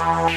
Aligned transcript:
Hi, 0.00 0.32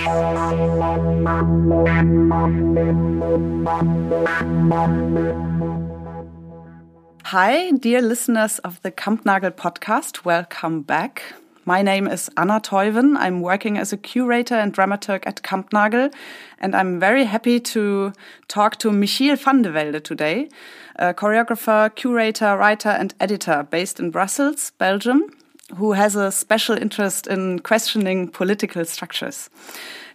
dear 7.71 8.02
listeners 8.02 8.60
of 8.60 8.81
the 8.81 8.91
Kampnagel 8.91 9.52
podcast. 9.52 10.26
Welcome 10.26 10.81
back. 10.81 11.23
My 11.63 11.81
name 11.81 12.10
is 12.10 12.29
Anna 12.36 12.60
Teuwen. 12.60 13.15
I'm 13.15 13.40
working 13.40 13.78
as 13.78 13.94
a 13.94 13.97
curator 13.97 14.56
and 14.56 14.74
dramaturg 14.74 15.24
at 15.26 15.42
Kampnagel, 15.44 16.14
and 16.59 16.75
I'm 16.75 17.00
very 17.00 17.23
happy 17.23 17.61
to 17.61 18.11
talk 18.50 18.80
to 18.80 18.89
Michiel 18.89 19.38
Vandevelde 19.38 20.04
today, 20.04 20.50
a 20.98 21.14
choreographer, 21.14 21.95
curator, 21.95 22.57
writer, 22.57 22.89
and 22.89 23.14
editor 23.21 23.66
based 23.71 24.02
in 24.02 24.11
Brussels, 24.11 24.73
Belgium, 24.77 25.30
who 25.77 25.93
has 25.93 26.15
a 26.15 26.31
special 26.31 26.77
interest 26.77 27.27
in 27.27 27.59
questioning 27.59 28.27
political 28.27 28.85
structures. 28.85 29.49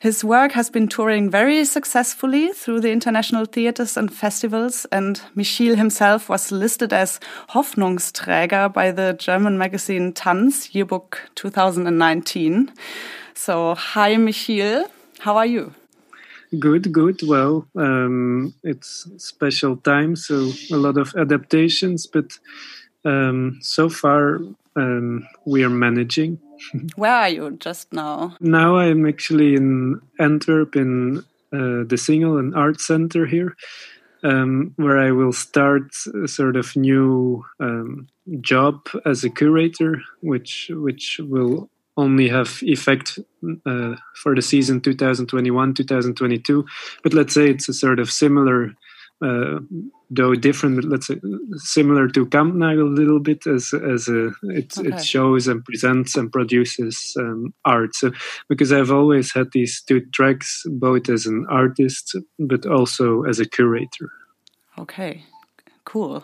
His 0.01 0.23
work 0.23 0.53
has 0.53 0.71
been 0.71 0.87
touring 0.87 1.29
very 1.29 1.65
successfully 1.65 2.53
through 2.53 2.81
the 2.81 2.93
international 2.93 3.47
theaters 3.47 3.97
and 3.97 4.13
festivals, 4.13 4.87
and 4.93 5.21
Michiel 5.37 5.77
himself 5.77 6.29
was 6.29 6.53
listed 6.53 6.93
as 6.93 7.19
Hoffnungsträger 7.51 8.73
by 8.73 8.93
the 8.93 9.17
German 9.19 9.59
magazine 9.59 10.13
Tanz 10.13 10.73
Yearbook 10.73 11.29
2019. 11.35 12.73
So, 13.35 13.75
hi, 13.75 14.15
Michiel. 14.15 14.89
How 15.19 15.37
are 15.37 15.47
you? 15.47 15.75
Good, 16.59 16.93
good. 16.93 17.21
Well, 17.27 17.67
um, 17.77 18.55
it's 18.63 19.07
special 19.19 19.77
time, 19.77 20.17
so 20.17 20.51
a 20.73 20.77
lot 20.77 20.97
of 20.97 21.15
adaptations, 21.17 22.07
but 22.07 22.39
um, 23.09 23.59
so 23.63 23.89
far 23.89 24.41
um, 24.77 25.27
we 25.45 25.65
are 25.65 25.71
managing. 25.71 26.39
Where 26.97 27.15
are 27.15 27.29
you 27.29 27.57
just 27.59 27.93
now? 27.93 28.37
Now 28.41 28.77
I'm 28.77 29.07
actually 29.07 29.55
in 29.55 30.01
Antwerp 30.19 30.77
in 30.77 31.19
uh, 31.53 31.85
the 31.89 31.97
Singel 31.97 32.39
and 32.39 32.55
Art 32.55 32.81
Center 32.81 33.27
here, 33.27 33.57
um, 34.23 34.75
where 34.77 34.99
I 34.99 35.13
will 35.13 35.33
start 35.33 35.95
a 36.23 36.29
sort 36.29 36.57
of 36.57 36.77
new 36.77 37.45
um, 37.61 38.09
job 38.41 38.87
as 39.07 39.25
a 39.25 39.31
curator, 39.31 40.03
which 40.21 40.71
which 40.75 41.21
will 41.23 41.71
only 41.97 42.29
have 42.29 42.61
effect 42.63 43.19
uh, 43.67 43.97
for 44.15 44.33
the 44.37 44.43
season 44.43 44.81
2021 44.81 45.75
2022 45.75 46.65
but 47.03 47.13
let's 47.13 47.35
say 47.35 47.51
it's 47.51 47.69
a 47.69 47.73
sort 47.73 47.99
of 47.99 48.09
similar 48.09 48.73
uh, 49.21 49.59
though 50.11 50.35
different, 50.35 50.85
let's 50.85 51.09
say 51.09 51.21
similar 51.57 52.09
to 52.09 52.27
Kampnagel 52.27 52.89
a 52.89 53.01
little 53.01 53.21
bit 53.21 53.47
as 53.47 53.75
as 53.75 54.09
a, 54.09 54.29
it 54.45 54.79
okay. 54.79 54.89
it 54.89 55.05
shows 55.05 55.49
and 55.49 55.65
presents 55.65 56.17
and 56.17 56.33
produces 56.33 57.15
um, 57.19 57.53
art. 57.65 57.95
So 57.95 58.13
because 58.49 58.73
I've 58.73 58.93
always 58.93 59.33
had 59.33 59.49
these 59.53 59.83
two 59.83 60.03
tracks, 60.13 60.63
both 60.67 61.09
as 61.09 61.27
an 61.27 61.47
artist 61.51 62.17
but 62.39 62.65
also 62.67 63.25
as 63.25 63.41
a 63.41 63.49
curator. 63.49 64.11
Okay, 64.79 65.25
cool. 65.85 66.23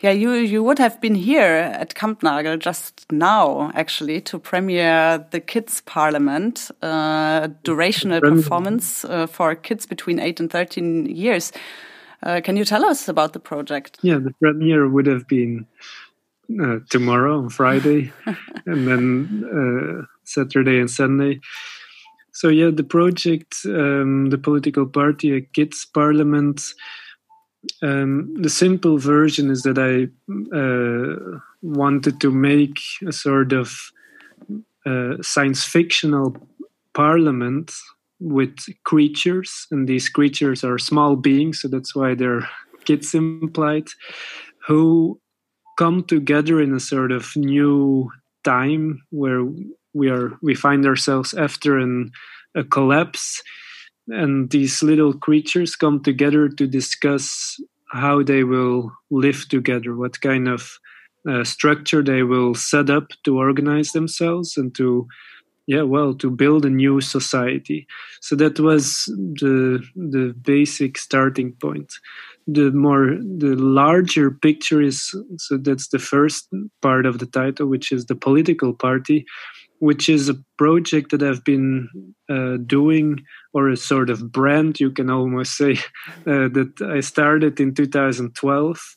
Yeah, 0.00 0.10
you 0.10 0.32
you 0.32 0.62
would 0.62 0.78
have 0.78 1.00
been 1.00 1.14
here 1.14 1.72
at 1.80 1.94
Kampnagel 1.94 2.58
just 2.58 3.06
now, 3.10 3.70
actually, 3.74 4.20
to 4.22 4.38
premiere 4.38 5.24
the 5.30 5.40
Kids 5.40 5.80
Parliament, 5.82 6.70
uh, 6.82 7.48
durational 7.62 8.20
performance 8.20 9.04
uh, 9.04 9.26
for 9.26 9.54
kids 9.54 9.86
between 9.86 10.18
eight 10.18 10.40
and 10.40 10.50
thirteen 10.50 11.06
years. 11.06 11.52
Uh, 12.24 12.40
can 12.40 12.56
you 12.56 12.64
tell 12.64 12.84
us 12.84 13.06
about 13.06 13.34
the 13.34 13.38
project? 13.38 13.98
Yeah, 14.00 14.18
the 14.18 14.32
premiere 14.40 14.88
would 14.88 15.06
have 15.06 15.28
been 15.28 15.66
uh, 16.60 16.78
tomorrow 16.88 17.38
on 17.38 17.50
Friday, 17.50 18.12
and 18.66 18.88
then 18.88 19.44
uh, 19.52 20.06
Saturday 20.24 20.80
and 20.80 20.90
Sunday. 20.90 21.40
So 22.32 22.48
yeah, 22.48 22.70
the 22.70 22.82
project, 22.82 23.58
um, 23.66 24.30
the 24.30 24.38
political 24.38 24.86
party, 24.86 25.36
a 25.36 25.40
kids 25.42 25.86
parliament. 25.92 26.62
Um, 27.82 28.34
the 28.42 28.50
simple 28.50 28.98
version 28.98 29.50
is 29.50 29.62
that 29.62 29.78
I 29.78 30.08
uh, 30.54 31.38
wanted 31.62 32.20
to 32.20 32.30
make 32.30 32.78
a 33.06 33.12
sort 33.12 33.52
of 33.52 33.92
uh, 34.84 35.14
science 35.22 35.64
fictional 35.64 36.36
parliament 36.94 37.72
with 38.20 38.56
creatures, 38.84 39.66
and 39.70 39.88
these 39.88 40.08
creatures 40.08 40.64
are 40.64 40.78
small 40.78 41.16
beings, 41.16 41.60
so 41.60 41.68
that's 41.68 41.94
why 41.94 42.14
they're 42.14 42.48
kids 42.84 43.14
implied, 43.14 43.88
who 44.66 45.20
come 45.78 46.04
together 46.04 46.60
in 46.60 46.74
a 46.74 46.80
sort 46.80 47.12
of 47.12 47.34
new 47.36 48.10
time 48.44 49.02
where 49.10 49.44
we 49.94 50.10
are 50.10 50.32
we 50.42 50.54
find 50.54 50.86
ourselves 50.86 51.34
after 51.34 51.78
an, 51.78 52.10
a 52.54 52.62
collapse 52.62 53.42
and 54.08 54.50
these 54.50 54.82
little 54.82 55.14
creatures 55.14 55.76
come 55.76 56.02
together 56.02 56.48
to 56.48 56.66
discuss 56.66 57.56
how 57.90 58.22
they 58.22 58.44
will 58.44 58.92
live 59.10 59.48
together 59.48 59.96
what 59.96 60.20
kind 60.20 60.46
of 60.46 60.78
uh, 61.28 61.42
structure 61.42 62.02
they 62.02 62.22
will 62.22 62.54
set 62.54 62.90
up 62.90 63.08
to 63.24 63.38
organize 63.38 63.92
themselves 63.92 64.56
and 64.56 64.74
to 64.74 65.06
yeah 65.66 65.82
well 65.82 66.14
to 66.14 66.30
build 66.30 66.64
a 66.64 66.70
new 66.70 67.00
society. 67.00 67.86
So 68.20 68.36
that 68.36 68.60
was 68.60 69.04
the 69.06 69.82
the 69.94 70.34
basic 70.42 70.98
starting 70.98 71.52
point. 71.60 71.92
The 72.46 72.70
more 72.72 73.16
the 73.20 73.56
larger 73.56 74.30
picture 74.30 74.82
is 74.82 75.14
so 75.38 75.56
that's 75.56 75.88
the 75.88 75.98
first 75.98 76.48
part 76.82 77.06
of 77.06 77.18
the 77.18 77.26
title 77.26 77.66
which 77.66 77.90
is 77.90 78.06
the 78.06 78.14
political 78.14 78.74
party 78.74 79.24
which 79.78 80.08
is 80.08 80.28
a 80.28 80.36
project 80.56 81.10
that 81.10 81.22
i've 81.22 81.44
been 81.44 81.88
uh, 82.30 82.56
doing 82.66 83.20
or 83.52 83.68
a 83.68 83.76
sort 83.76 84.10
of 84.10 84.30
brand 84.32 84.78
you 84.78 84.90
can 84.90 85.10
almost 85.10 85.56
say 85.56 85.72
uh, 86.26 86.48
that 86.56 86.72
i 86.96 87.00
started 87.00 87.58
in 87.60 87.74
2012 87.74 88.94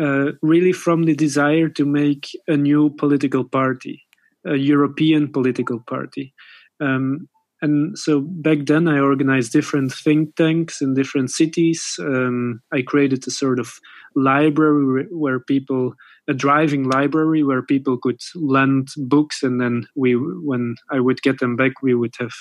uh, 0.00 0.32
really 0.42 0.72
from 0.72 1.04
the 1.04 1.14
desire 1.14 1.68
to 1.68 1.84
make 1.84 2.28
a 2.48 2.56
new 2.56 2.90
political 2.90 3.44
party 3.44 4.05
a 4.46 4.56
European 4.56 5.32
political 5.32 5.80
party. 5.80 6.34
Um, 6.80 7.28
and 7.62 7.98
so 7.98 8.20
back 8.20 8.66
then, 8.66 8.86
I 8.86 8.98
organized 8.98 9.52
different 9.52 9.92
think 9.92 10.36
tanks 10.36 10.82
in 10.82 10.94
different 10.94 11.30
cities. 11.30 11.96
Um, 11.98 12.60
I 12.72 12.82
created 12.82 13.26
a 13.26 13.30
sort 13.30 13.58
of 13.58 13.72
library 14.14 15.06
where 15.10 15.40
people, 15.40 15.94
a 16.28 16.34
driving 16.34 16.84
library 16.84 17.42
where 17.42 17.62
people 17.62 17.96
could 17.96 18.20
lend 18.34 18.88
books, 18.96 19.42
and 19.42 19.60
then 19.60 19.86
we, 19.96 20.12
when 20.12 20.76
I 20.90 21.00
would 21.00 21.22
get 21.22 21.38
them 21.38 21.56
back, 21.56 21.82
we 21.82 21.94
would 21.94 22.14
have 22.18 22.34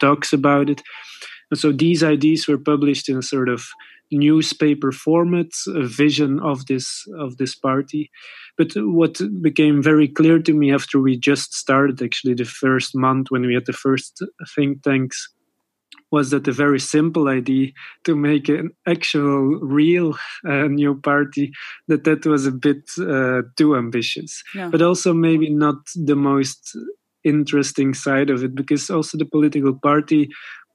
talks 0.00 0.32
about 0.32 0.70
it. 0.70 0.82
And 1.50 1.60
so 1.60 1.70
these 1.70 2.02
ideas 2.02 2.48
were 2.48 2.58
published 2.58 3.10
in 3.10 3.18
a 3.18 3.22
sort 3.22 3.50
of 3.50 3.66
newspaper 4.12 4.92
format, 4.92 5.50
a 5.66 5.86
vision 5.86 6.40
of 6.40 6.66
this 6.66 7.04
of 7.18 7.36
this 7.36 7.54
party. 7.54 8.10
But 8.58 8.72
what 8.76 9.20
became 9.40 9.82
very 9.82 10.08
clear 10.08 10.38
to 10.40 10.52
me 10.52 10.72
after 10.72 11.00
we 11.00 11.18
just 11.18 11.54
started, 11.54 12.02
actually, 12.02 12.34
the 12.34 12.44
first 12.44 12.94
month 12.94 13.30
when 13.30 13.46
we 13.46 13.54
had 13.54 13.66
the 13.66 13.72
first 13.72 14.22
think 14.54 14.82
tanks, 14.82 15.28
was 16.12 16.30
that 16.30 16.46
a 16.46 16.52
very 16.52 16.78
simple 16.78 17.26
idea 17.26 17.72
to 18.04 18.14
make 18.14 18.48
an 18.48 18.70
actual 18.86 19.58
real 19.60 20.14
uh, 20.46 20.68
new 20.68 20.94
party 21.00 21.50
that 21.88 22.04
that 22.04 22.24
was 22.26 22.46
a 22.46 22.52
bit 22.52 22.90
uh, 23.00 23.42
too 23.56 23.74
ambitious 23.74 24.44
yeah. 24.54 24.68
but 24.68 24.82
also 24.82 25.12
maybe 25.14 25.48
not 25.50 25.76
the 25.94 26.14
most 26.14 26.76
interesting 27.24 27.94
side 27.94 28.30
of 28.30 28.44
it 28.44 28.54
because 28.54 28.90
also 28.90 29.16
the 29.16 29.24
political 29.24 29.74
party 29.74 30.28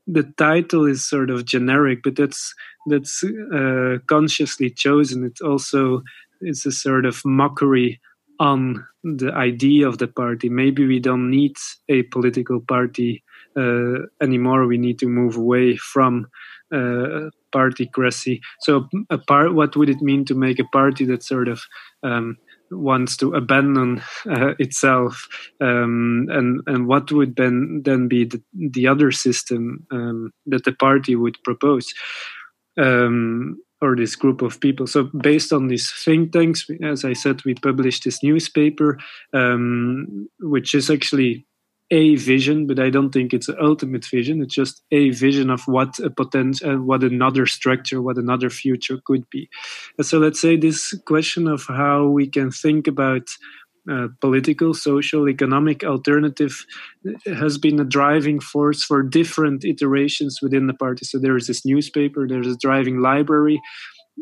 the 0.07 0.23
title 0.37 0.85
is 0.85 1.07
sort 1.07 1.29
of 1.29 1.45
generic, 1.45 1.99
but 2.03 2.15
that's 2.15 2.53
that's 2.87 3.23
uh, 3.23 3.97
consciously 4.07 4.69
chosen. 4.69 5.25
It 5.25 5.41
also 5.41 6.01
it's 6.41 6.65
a 6.65 6.71
sort 6.71 7.05
of 7.05 7.21
mockery 7.25 7.99
on 8.39 8.85
the 9.03 9.33
idea 9.33 9.87
of 9.87 9.97
the 9.97 10.07
party. 10.07 10.49
Maybe 10.49 10.85
we 10.85 10.99
don't 10.99 11.29
need 11.29 11.55
a 11.89 12.03
political 12.03 12.61
party 12.61 13.23
uh, 13.57 14.05
anymore. 14.21 14.65
We 14.65 14.77
need 14.77 14.99
to 14.99 15.07
move 15.07 15.35
away 15.35 15.75
from 15.77 16.27
uh, 16.71 17.29
partycracy. 17.53 18.39
So, 18.61 18.87
a 19.09 19.17
part, 19.17 19.53
what 19.55 19.75
would 19.75 19.89
it 19.89 20.01
mean 20.01 20.25
to 20.25 20.35
make 20.35 20.59
a 20.59 20.65
party 20.65 21.05
that 21.05 21.23
sort 21.23 21.47
of 21.47 21.61
um, 22.03 22.37
wants 22.71 23.17
to 23.17 23.33
abandon 23.33 24.01
uh, 24.29 24.53
itself 24.59 25.27
um, 25.61 26.27
and 26.29 26.61
and 26.67 26.87
what 26.87 27.11
would 27.11 27.35
then 27.35 27.81
then 27.83 28.07
be 28.07 28.25
the, 28.25 28.41
the 28.53 28.87
other 28.87 29.11
system 29.11 29.85
um, 29.91 30.31
that 30.45 30.63
the 30.63 30.73
party 30.73 31.15
would 31.15 31.37
propose 31.43 31.93
um, 32.77 33.59
or 33.81 33.95
this 33.95 34.15
group 34.15 34.41
of 34.41 34.59
people. 34.59 34.87
So 34.87 35.03
based 35.03 35.53
on 35.53 35.67
these 35.67 35.91
think 36.03 36.31
tanks 36.31 36.65
as 36.83 37.05
i 37.05 37.13
said 37.13 37.43
we 37.45 37.53
published 37.55 38.03
this 38.03 38.23
newspaper 38.23 38.99
um, 39.33 40.27
which 40.39 40.73
is 40.73 40.89
actually 40.89 41.45
a 41.89 42.15
vision, 42.15 42.67
but 42.67 42.79
I 42.79 42.89
don't 42.89 43.11
think 43.11 43.33
it's 43.33 43.47
an 43.47 43.55
ultimate 43.61 44.05
vision. 44.05 44.41
It's 44.41 44.53
just 44.53 44.81
a 44.91 45.11
vision 45.11 45.49
of 45.49 45.61
what 45.67 45.99
a 45.99 46.09
potential, 46.09 46.69
uh, 46.69 46.77
what 46.81 47.03
another 47.03 47.45
structure, 47.45 48.01
what 48.01 48.17
another 48.17 48.49
future 48.49 48.99
could 49.05 49.29
be. 49.29 49.49
And 49.97 50.05
so 50.05 50.19
let's 50.19 50.41
say 50.41 50.57
this 50.57 50.93
question 51.05 51.47
of 51.47 51.65
how 51.67 52.07
we 52.07 52.27
can 52.27 52.51
think 52.51 52.87
about 52.87 53.29
uh, 53.89 54.07
political, 54.19 54.73
social, 54.73 55.29
economic 55.29 55.81
alternative 55.85 56.65
has 57.25 57.57
been 57.57 57.79
a 57.79 57.85
driving 57.85 58.41
force 58.41 58.83
for 58.83 59.01
different 59.01 59.63
iterations 59.63 60.39
within 60.41 60.67
the 60.67 60.73
party. 60.73 61.05
So 61.05 61.19
there 61.19 61.37
is 61.37 61.47
this 61.47 61.65
newspaper, 61.65 62.27
there's 62.27 62.47
a 62.47 62.57
driving 62.57 62.99
library. 62.99 63.61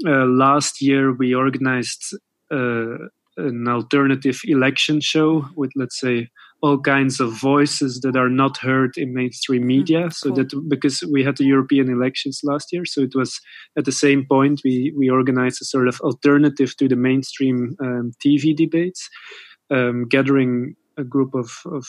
Uh, 0.06 0.26
last 0.26 0.84
year, 0.84 1.14
we 1.14 1.34
organized 1.34 2.16
uh, 2.52 3.08
an 3.38 3.68
alternative 3.68 4.40
election 4.44 5.02
show 5.02 5.48
with, 5.56 5.72
let's 5.76 6.00
say, 6.00 6.30
all 6.62 6.80
kinds 6.80 7.20
of 7.20 7.32
voices 7.34 8.00
that 8.02 8.16
are 8.16 8.30
not 8.30 8.58
heard 8.58 8.98
in 8.98 9.14
mainstream 9.14 9.62
hmm, 9.62 9.68
media. 9.68 10.12
So 10.12 10.30
cool. 10.30 10.38
that 10.38 10.70
because 10.70 11.04
we 11.12 11.24
had 11.24 11.38
the 11.38 11.46
European 11.46 11.90
elections 11.90 12.42
last 12.44 12.72
year, 12.72 12.86
so 12.86 13.02
it 13.02 13.16
was 13.16 13.40
at 13.78 13.86
the 13.86 13.92
same 13.92 14.26
point 14.26 14.62
we 14.64 14.94
we 14.98 15.10
organized 15.10 15.62
a 15.62 15.66
sort 15.66 15.88
of 15.88 16.00
alternative 16.02 16.76
to 16.78 16.88
the 16.88 16.96
mainstream 16.96 17.76
um, 17.82 18.12
TV 18.26 18.56
debates, 18.56 19.10
um, 19.70 20.08
gathering 20.08 20.76
a 20.98 21.04
group 21.04 21.36
of 21.36 21.52
of 21.66 21.86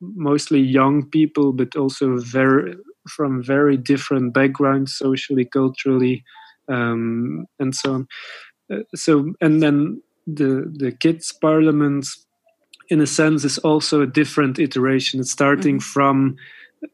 mostly 0.00 0.60
young 0.60 1.08
people, 1.08 1.52
but 1.52 1.76
also 1.76 2.16
very 2.18 2.74
from 3.08 3.42
very 3.42 3.76
different 3.76 4.32
backgrounds, 4.32 4.94
socially, 4.96 5.44
culturally, 5.44 6.22
um, 6.68 7.46
and 7.58 7.74
so 7.74 7.94
on. 7.94 8.06
Uh, 8.72 8.82
so 8.94 9.32
and 9.40 9.62
then 9.62 10.02
the 10.26 10.72
the 10.78 10.92
kids 10.92 11.32
parliaments 11.32 12.26
in 12.92 13.00
a 13.00 13.06
sense 13.06 13.42
is 13.44 13.58
also 13.58 14.02
a 14.02 14.12
different 14.20 14.58
iteration 14.58 15.20
it's 15.20 15.30
starting 15.30 15.78
mm-hmm. 15.78 15.92
from 15.94 16.36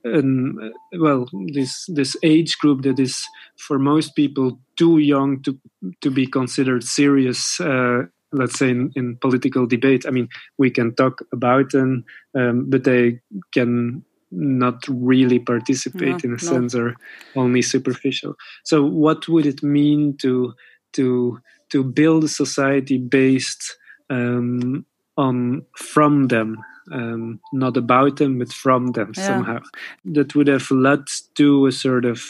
an, 0.04 0.72
well 0.98 1.26
this 1.54 1.86
this 1.98 2.16
age 2.22 2.56
group 2.58 2.82
that 2.82 2.98
is 3.00 3.26
for 3.56 3.78
most 3.78 4.14
people 4.14 4.58
too 4.76 4.98
young 4.98 5.42
to 5.42 5.58
to 6.00 6.10
be 6.10 6.26
considered 6.26 6.84
serious 6.84 7.60
uh, 7.60 8.02
let's 8.32 8.58
say 8.58 8.70
in, 8.70 8.92
in, 8.94 9.16
political 9.16 9.66
debate 9.66 10.04
i 10.06 10.10
mean 10.10 10.28
we 10.58 10.70
can 10.70 10.94
talk 10.94 11.20
about 11.32 11.70
them 11.72 12.04
um, 12.38 12.70
but 12.70 12.84
they 12.84 13.18
can 13.52 14.04
not 14.30 14.86
really 14.88 15.38
participate 15.38 16.22
no, 16.22 16.24
in 16.24 16.30
a 16.30 16.44
no. 16.44 16.48
sense 16.52 16.74
or 16.74 16.94
only 17.34 17.62
superficial 17.62 18.34
so 18.62 18.84
what 18.84 19.26
would 19.26 19.46
it 19.46 19.62
mean 19.62 20.16
to 20.18 20.52
to 20.92 21.40
to 21.70 21.82
build 21.82 22.24
a 22.24 22.28
society 22.28 22.98
based 22.98 23.76
um, 24.10 24.84
on 25.18 25.66
from 25.76 26.28
them 26.28 26.56
um, 26.92 27.40
not 27.52 27.76
about 27.76 28.16
them 28.16 28.38
but 28.38 28.52
from 28.52 28.92
them 28.92 29.12
yeah. 29.16 29.26
somehow 29.26 29.58
that 30.04 30.34
would 30.34 30.46
have 30.46 30.70
led 30.70 31.04
to 31.34 31.66
a 31.66 31.72
sort 31.72 32.04
of 32.04 32.22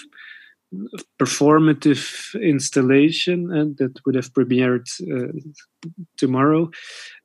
performative 1.20 2.34
installation 2.42 3.52
and 3.52 3.78
that 3.78 3.98
would 4.04 4.14
have 4.14 4.32
premiered 4.34 4.86
uh, 5.10 5.32
tomorrow 6.16 6.70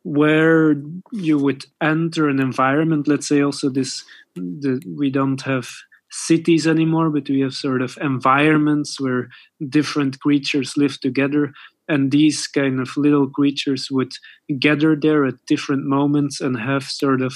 where 0.03 0.75
you 1.11 1.37
would 1.37 1.65
enter 1.81 2.29
an 2.29 2.39
environment 2.39 3.07
let's 3.07 3.27
say 3.27 3.41
also 3.41 3.69
this 3.69 4.03
the, 4.35 4.81
we 4.97 5.09
don't 5.09 5.41
have 5.41 5.69
cities 6.09 6.67
anymore 6.67 7.09
but 7.09 7.27
we 7.27 7.41
have 7.41 7.53
sort 7.53 7.81
of 7.81 7.97
environments 7.99 8.99
where 8.99 9.29
different 9.67 10.19
creatures 10.19 10.77
live 10.77 10.99
together 11.01 11.51
and 11.87 12.11
these 12.11 12.47
kind 12.47 12.79
of 12.79 12.95
little 12.95 13.29
creatures 13.29 13.89
would 13.91 14.13
gather 14.59 14.95
there 14.95 15.25
at 15.25 15.45
different 15.47 15.85
moments 15.85 16.39
and 16.41 16.57
have 16.57 16.83
sort 16.83 17.21
of 17.21 17.35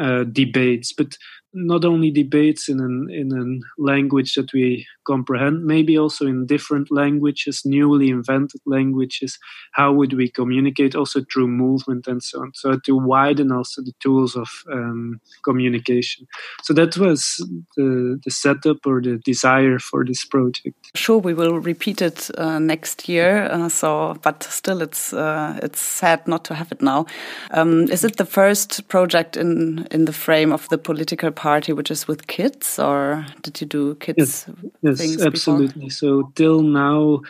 uh, 0.00 0.24
debates. 0.24 0.92
But 0.92 1.16
not 1.54 1.84
only 1.84 2.10
debates 2.10 2.68
in 2.68 2.80
an 2.80 3.08
in 3.10 3.32
a 3.32 3.82
language 3.82 4.34
that 4.34 4.52
we 4.52 4.86
comprehend, 5.06 5.64
maybe 5.64 5.98
also 5.98 6.26
in 6.26 6.46
different 6.46 6.90
languages, 6.90 7.62
newly 7.64 8.08
invented 8.08 8.60
languages. 8.66 9.38
How 9.72 9.92
would 9.92 10.12
we 10.12 10.28
communicate 10.28 10.94
also 10.94 11.22
through 11.32 11.48
movement 11.48 12.06
and 12.06 12.22
so 12.22 12.40
on? 12.40 12.52
So 12.54 12.78
to 12.84 12.96
widen 12.96 13.52
also 13.52 13.82
the 13.82 13.94
tools 14.00 14.36
of 14.36 14.48
um, 14.72 15.20
communication. 15.44 16.26
So 16.62 16.74
that 16.74 16.96
was 16.96 17.36
the 17.76 18.18
the 18.24 18.30
setup 18.30 18.78
or 18.86 19.00
the 19.00 19.18
desire 19.24 19.78
for 19.78 20.04
this 20.04 20.24
project. 20.24 20.76
Sure, 20.94 21.18
we 21.18 21.34
will 21.34 21.60
repeat 21.60 22.02
it 22.02 22.30
uh, 22.38 22.58
next 22.58 23.08
year. 23.08 23.48
Uh, 23.50 23.68
so, 23.68 24.16
but 24.22 24.42
still, 24.42 24.82
it's 24.82 25.12
uh, 25.12 25.60
it's 25.62 25.80
sad 25.80 26.26
not 26.26 26.44
to 26.44 26.54
have 26.54 26.72
it 26.72 26.82
now. 26.82 27.06
Um, 27.52 27.88
is 27.90 28.04
it 28.04 28.16
the 28.16 28.26
first 28.26 28.88
project 28.88 29.36
in 29.36 29.86
in 29.90 30.04
the 30.06 30.12
frame 30.12 30.52
of 30.52 30.68
the 30.68 30.78
political 30.78 31.30
party? 31.30 31.76
which 31.76 31.90
is 31.90 32.08
with 32.08 32.26
kids, 32.26 32.78
or 32.78 33.26
did 33.42 33.60
you 33.60 33.66
do 33.66 33.94
kids 33.96 34.18
yes, 34.18 34.50
yes 34.82 34.95
things 34.98 35.24
absolutely. 35.24 35.86
Before? 35.86 35.90
So 35.90 36.32
till 36.34 36.62
now, 36.62 37.22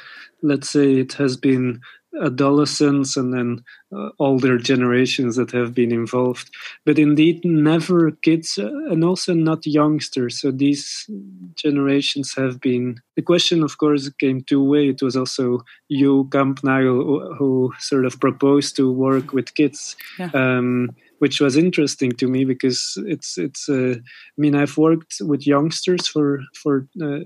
let's 0.43 0.71
say 0.71 0.95
it 0.95 1.15
has 1.15 1.37
been 1.37 1.81
adolescents 2.23 3.17
and 3.17 3.33
then 3.33 3.65
uh, 3.95 4.11
older 4.19 4.59
generations 4.59 5.37
that 5.37 5.51
have 5.51 5.75
been 5.75 5.93
involved 5.93 6.51
but 6.85 6.99
indeed 6.99 7.45
never 7.45 8.11
kids 8.11 8.59
uh, 8.59 8.71
and 8.91 9.05
also 9.05 9.35
not 9.35 9.67
youngsters 9.67 10.41
so 10.41 10.51
these 10.51 11.09
generations 11.55 12.35
have 12.37 12.61
been 12.61 13.01
the 13.17 13.23
question 13.23 13.63
of 13.63 13.79
course 13.79 14.09
came 14.19 14.41
two 14.41 14.63
way 14.63 14.89
it 14.89 15.03
was 15.03 15.17
also 15.17 15.61
you 15.89 16.25
kampnagel 16.31 17.05
who, 17.05 17.35
who 17.35 17.73
sort 17.79 18.07
of 18.07 18.19
proposed 18.21 18.77
to 18.77 18.91
work 18.91 19.33
with 19.33 19.55
kids 19.55 19.97
yeah. 20.19 20.31
um, 20.35 20.91
which 21.19 21.41
was 21.41 21.57
interesting 21.57 22.13
to 22.13 22.29
me 22.29 22.45
because 22.45 22.99
it's 23.07 23.39
it's. 23.39 23.69
Uh, 23.69 23.97
I 23.99 24.39
mean, 24.39 24.55
I've 24.55 24.77
worked 24.77 25.17
with 25.21 25.47
youngsters 25.47 26.07
for 26.07 26.41
for 26.63 26.87
uh, 27.03 27.21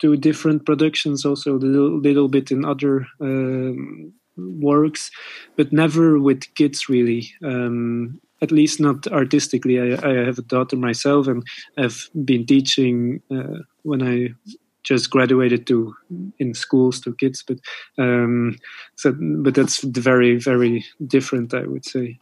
two 0.00 0.16
different 0.16 0.64
productions, 0.66 1.24
also 1.24 1.56
a 1.56 1.58
little, 1.58 1.98
little 1.98 2.28
bit 2.28 2.50
in 2.50 2.64
other 2.64 3.06
um, 3.20 4.12
works, 4.36 5.10
but 5.56 5.72
never 5.72 6.18
with 6.18 6.52
kids 6.54 6.88
really. 6.88 7.30
Um, 7.44 8.20
at 8.42 8.50
least 8.50 8.80
not 8.80 9.06
artistically. 9.08 9.78
I, 9.78 9.98
I, 10.02 10.24
have 10.24 10.38
a 10.38 10.42
daughter 10.42 10.74
myself, 10.74 11.26
and 11.26 11.46
I've 11.76 12.08
been 12.24 12.46
teaching 12.46 13.20
uh, 13.30 13.58
when 13.82 14.02
I 14.02 14.30
just 14.82 15.10
graduated 15.10 15.66
to 15.66 15.94
in 16.38 16.54
schools 16.54 17.00
to 17.00 17.14
kids, 17.14 17.44
but 17.46 17.58
um, 17.98 18.56
so 18.96 19.14
but 19.18 19.54
that's 19.54 19.82
very 19.82 20.36
very 20.36 20.84
different, 21.06 21.52
I 21.52 21.66
would 21.66 21.84
say. 21.84 22.18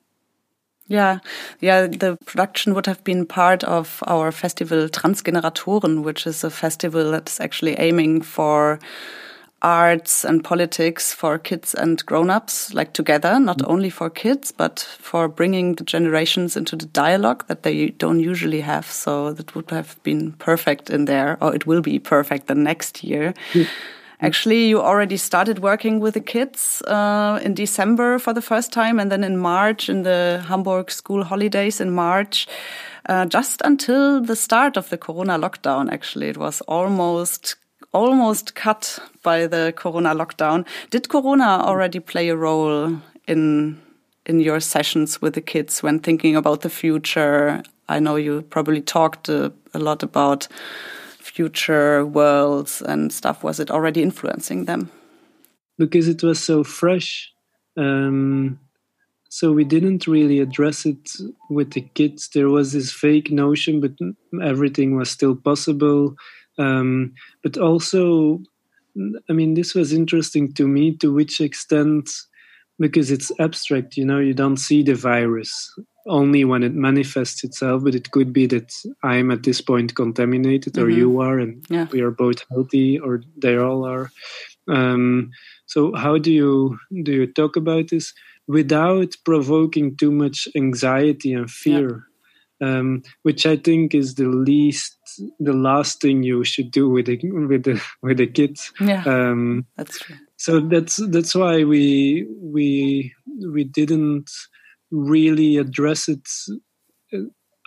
Yeah, 0.89 1.19
yeah, 1.61 1.87
the 1.87 2.17
production 2.25 2.75
would 2.75 2.87
have 2.87 3.05
been 3.05 3.27
part 3.27 3.63
of 3.63 4.03
our 4.07 4.33
festival 4.33 4.89
Transgeneratoren, 4.89 6.03
which 6.03 6.27
is 6.27 6.43
a 6.45 6.51
festival 6.51 7.11
that's 7.11 7.41
actually 7.41 7.75
aiming 7.79 8.23
for 8.23 8.81
arts 9.61 10.25
and 10.25 10.45
politics 10.45 11.13
for 11.13 11.37
kids 11.37 11.75
and 11.75 12.07
grown-ups 12.07 12.73
like 12.75 12.93
together 12.93 13.41
not 13.41 13.59
mm. 13.59 13.69
only 13.69 13.91
for 13.91 14.09
kids 14.09 14.53
but 14.53 14.79
for 15.01 15.27
bringing 15.27 15.75
the 15.75 15.83
generations 15.83 16.57
into 16.57 16.77
the 16.77 16.87
dialogue 16.87 17.45
that 17.49 17.65
they 17.65 17.89
don't 17.89 18.21
usually 18.21 18.61
have 18.61 18.87
so 18.87 19.33
that 19.33 19.53
would 19.57 19.69
have 19.71 20.01
been 20.05 20.31
perfect 20.35 20.91
in 20.91 21.07
there 21.07 21.37
or 21.41 21.53
it 21.53 21.67
will 21.67 21.81
be 21.81 21.99
perfect 21.99 22.47
the 22.47 22.55
next 22.55 23.03
year 23.03 23.35
mm. 23.53 23.67
Actually, 24.21 24.67
you 24.67 24.81
already 24.81 25.17
started 25.17 25.61
working 25.61 26.01
with 26.01 26.15
the 26.15 26.21
kids 26.21 26.83
uh, 26.83 27.39
in 27.45 27.55
December 27.55 28.19
for 28.19 28.33
the 28.33 28.43
first 28.43 28.73
time, 28.73 28.99
and 28.99 29.13
then 29.13 29.23
in 29.23 29.37
March, 29.37 29.89
in 29.89 30.03
the 30.03 30.45
Hamburg 30.49 30.91
school 30.91 31.23
holidays 31.23 31.81
in 31.81 31.93
March, 31.93 32.49
uh, 33.09 33.27
just 33.27 33.63
until 33.65 34.21
the 34.21 34.35
start 34.35 34.77
of 34.77 34.89
the 34.89 34.99
Corona 34.99 35.39
lockdown. 35.39 35.89
Actually, 35.93 36.29
it 36.29 36.37
was 36.37 36.61
almost 36.63 37.57
almost 37.93 38.55
cut 38.55 38.99
by 39.23 39.47
the 39.47 39.73
Corona 39.77 40.15
lockdown. 40.15 40.67
Did 40.91 41.09
Corona 41.09 41.63
already 41.65 42.01
play 42.01 42.29
a 42.29 42.37
role 42.37 43.01
in 43.29 43.81
in 44.27 44.41
your 44.41 44.61
sessions 44.61 45.23
with 45.23 45.35
the 45.35 45.41
kids 45.41 45.83
when 45.83 46.01
thinking 46.01 46.37
about 46.37 46.63
the 46.63 46.71
future? 46.71 47.63
I 47.89 48.01
know 48.01 48.17
you 48.17 48.43
probably 48.43 48.83
talked 48.83 49.29
a, 49.29 49.53
a 49.73 49.79
lot 49.79 50.03
about 50.03 50.49
future 51.39 52.05
worlds 52.05 52.83
and 52.83 53.13
stuff 53.13 53.45
was 53.45 53.61
it 53.61 53.71
already 53.71 54.03
influencing 54.03 54.65
them? 54.65 54.91
Because 55.79 56.09
it 56.09 56.23
was 56.23 56.39
so 56.41 56.65
fresh 56.65 57.31
um, 57.77 58.59
so 59.31 59.53
we 59.53 59.65
didn't 59.65 60.07
really 60.07 60.41
address 60.41 60.85
it 60.85 61.05
with 61.49 61.71
the 61.73 61.83
kids. 61.95 62.31
There 62.35 62.49
was 62.49 62.73
this 62.73 62.91
fake 62.93 63.31
notion 63.31 63.81
but 63.81 63.95
everything 64.43 64.97
was 64.97 65.11
still 65.11 65.37
possible. 65.37 66.17
Um, 66.59 67.15
but 67.45 67.57
also 67.57 68.41
i 69.31 69.33
mean 69.33 69.55
this 69.55 69.75
was 69.75 69.93
interesting 69.93 70.53
to 70.55 70.67
me 70.67 70.97
to 70.97 71.13
which 71.13 71.41
extent 71.41 72.11
because 72.85 73.13
it's 73.13 73.31
abstract 73.39 73.97
you 73.97 74.05
know 74.05 74.19
you 74.19 74.35
don't 74.35 74.57
see 74.69 74.83
the 74.83 74.95
virus 74.95 75.53
only 76.09 76.45
when 76.45 76.63
it 76.63 76.75
manifests 76.75 77.45
itself 77.45 77.85
but 77.85 77.95
it 77.95 78.11
could 78.11 78.33
be 78.33 78.47
that 78.47 78.73
i'm 79.03 79.31
at 79.31 79.43
this 79.43 79.61
point 79.61 79.95
contaminated 79.95 80.73
mm-hmm. 80.73 80.85
or 80.85 80.89
you 80.89 81.21
are 81.21 81.39
and 81.39 81.65
yeah. 81.69 81.87
we 81.93 82.01
are 82.01 82.11
both 82.11 82.45
healthy 82.51 82.99
or 82.99 83.23
they 83.37 83.57
all 83.57 83.85
are 83.85 84.11
um, 84.69 85.31
so 85.67 85.95
how 85.95 86.19
do 86.19 86.33
you 86.33 86.79
do 87.03 87.13
you 87.13 87.27
talk 87.27 87.57
about 87.57 87.89
this 87.89 88.13
without 88.47 89.15
provoking 89.25 89.97
too 89.97 90.11
much 90.11 90.49
anxiety 90.57 91.33
and 91.33 91.51
fear 91.51 92.05
yeah. 92.61 92.79
um, 92.79 93.03
which 93.23 93.47
i 93.47 93.57
think 93.57 93.95
is 93.95 94.15
the 94.15 94.27
least 94.27 94.97
the 95.41 95.53
last 95.53 96.01
thing 96.01 96.23
you 96.23 96.45
should 96.45 96.71
do 96.71 96.89
with 96.89 97.07
the 97.07 97.19
with 97.47 97.65
the 97.65 97.83
with 98.03 98.19
the 98.19 98.27
kids 98.27 98.73
yeah 98.81 99.03
um, 99.05 99.67
that's 99.77 99.99
true 100.01 100.17
so 100.37 100.61
that's 100.61 100.97
that's 101.09 101.35
why 101.35 101.65
we 101.65 102.27
we 102.41 103.13
we 103.53 103.65
didn't 103.65 104.31
really 104.91 105.57
address 105.57 106.09
it 106.09 106.27
uh, 107.13 107.19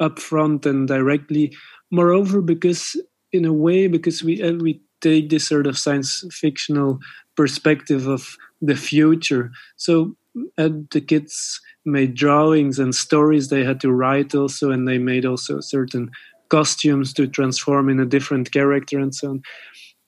upfront 0.01 0.65
and 0.65 0.87
directly. 0.87 1.55
Moreover, 1.91 2.41
because 2.41 2.95
in 3.31 3.45
a 3.45 3.53
way, 3.53 3.87
because 3.87 4.23
we 4.23 4.41
uh, 4.41 4.53
we 4.53 4.81
take 5.01 5.29
this 5.29 5.47
sort 5.47 5.67
of 5.67 5.77
science 5.77 6.23
fictional 6.31 6.99
perspective 7.35 8.07
of 8.07 8.37
the 8.61 8.75
future. 8.75 9.51
So 9.75 10.15
uh, 10.57 10.69
the 10.91 11.01
kids 11.01 11.59
made 11.85 12.13
drawings 12.13 12.79
and 12.79 12.93
stories 12.93 13.49
they 13.49 13.63
had 13.63 13.79
to 13.81 13.91
write 13.91 14.35
also, 14.35 14.71
and 14.71 14.87
they 14.87 14.97
made 14.97 15.25
also 15.25 15.59
certain 15.59 16.11
costumes 16.49 17.13
to 17.13 17.27
transform 17.27 17.89
in 17.89 17.99
a 17.99 18.05
different 18.05 18.51
character 18.51 18.99
and 18.99 19.15
so 19.15 19.29
on. 19.29 19.41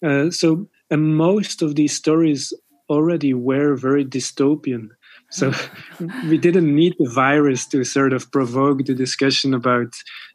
Uh, 0.05 0.29
so, 0.29 0.67
and 0.91 1.15
most 1.15 1.61
of 1.61 1.75
these 1.75 1.95
stories 1.95 2.53
already 2.89 3.33
were 3.33 3.75
very 3.75 4.05
dystopian. 4.05 4.89
So 5.33 5.51
we 6.29 6.37
didn't 6.37 6.73
need 6.73 6.95
the 6.99 7.09
virus 7.09 7.67
to 7.67 7.83
sort 7.83 8.13
of 8.13 8.31
provoke 8.31 8.85
the 8.85 8.93
discussion 8.93 9.53
about, 9.53 9.93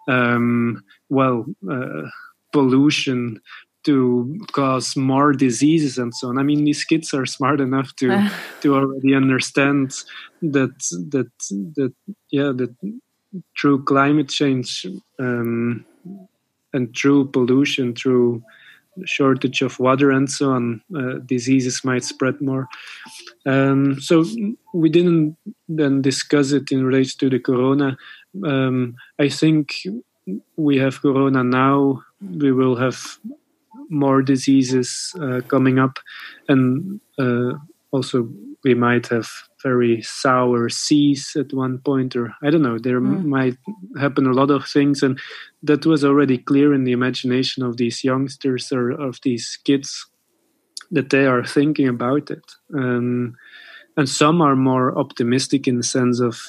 um, 0.08 0.82
well, 1.08 1.46
uh, 1.70 2.08
pollution 2.52 3.40
to 3.84 4.38
cause 4.52 4.96
more 4.96 5.32
diseases 5.32 5.98
and 5.98 6.14
so 6.14 6.28
on. 6.28 6.38
I 6.38 6.42
mean, 6.42 6.64
these 6.64 6.84
kids 6.84 7.14
are 7.14 7.26
smart 7.26 7.60
enough 7.60 7.94
to 7.96 8.28
to 8.60 8.74
already 8.74 9.14
understand 9.14 9.94
that 10.42 10.76
that 11.12 11.30
that 11.76 11.92
yeah 12.30 12.52
that 12.54 12.74
through 13.58 13.84
climate 13.84 14.28
change 14.28 14.86
um, 15.18 15.84
and 16.72 16.94
through 16.96 17.28
pollution, 17.28 17.94
through 17.94 18.42
shortage 19.04 19.62
of 19.62 19.78
water 19.78 20.10
and 20.10 20.30
so 20.30 20.50
on, 20.50 20.82
uh, 20.96 21.18
diseases 21.26 21.84
might 21.84 22.04
spread 22.04 22.40
more. 22.40 22.68
Um, 23.46 24.00
so 24.00 24.24
we 24.74 24.88
didn't 24.88 25.36
then 25.68 26.02
discuss 26.02 26.52
it 26.52 26.70
in 26.70 26.84
relation 26.84 27.18
to 27.20 27.30
the 27.30 27.38
corona. 27.38 27.96
Um, 28.44 28.96
I 29.18 29.28
think 29.28 29.74
we 30.56 30.78
have 30.78 31.00
corona 31.00 31.44
now. 31.44 32.02
We 32.20 32.52
will 32.52 32.76
have 32.76 33.18
more 33.90 34.22
diseases 34.22 35.14
uh, 35.20 35.40
coming 35.48 35.78
up, 35.78 35.98
and 36.48 37.00
uh, 37.18 37.54
also 37.90 38.28
we 38.64 38.74
might 38.74 39.06
have 39.08 39.28
very 39.62 40.02
sour 40.02 40.68
seas 40.68 41.36
at 41.36 41.52
one 41.52 41.78
point, 41.78 42.16
or 42.16 42.34
I 42.42 42.50
don't 42.50 42.62
know. 42.62 42.78
There 42.78 43.00
mm. 43.00 43.24
might 43.24 43.56
happen 43.98 44.26
a 44.26 44.32
lot 44.32 44.50
of 44.50 44.66
things, 44.66 45.02
and 45.02 45.18
that 45.62 45.86
was 45.86 46.04
already 46.04 46.38
clear 46.38 46.74
in 46.74 46.84
the 46.84 46.92
imagination 46.92 47.62
of 47.62 47.76
these 47.76 48.04
youngsters 48.04 48.72
or 48.72 48.90
of 48.90 49.18
these 49.22 49.58
kids 49.64 50.06
that 50.90 51.10
they 51.10 51.26
are 51.26 51.44
thinking 51.44 51.88
about 51.88 52.30
it. 52.30 52.44
Um, 52.74 53.36
and 53.96 54.08
some 54.08 54.40
are 54.40 54.56
more 54.56 54.96
optimistic 54.96 55.66
in 55.66 55.76
the 55.76 55.82
sense 55.82 56.20
of 56.20 56.40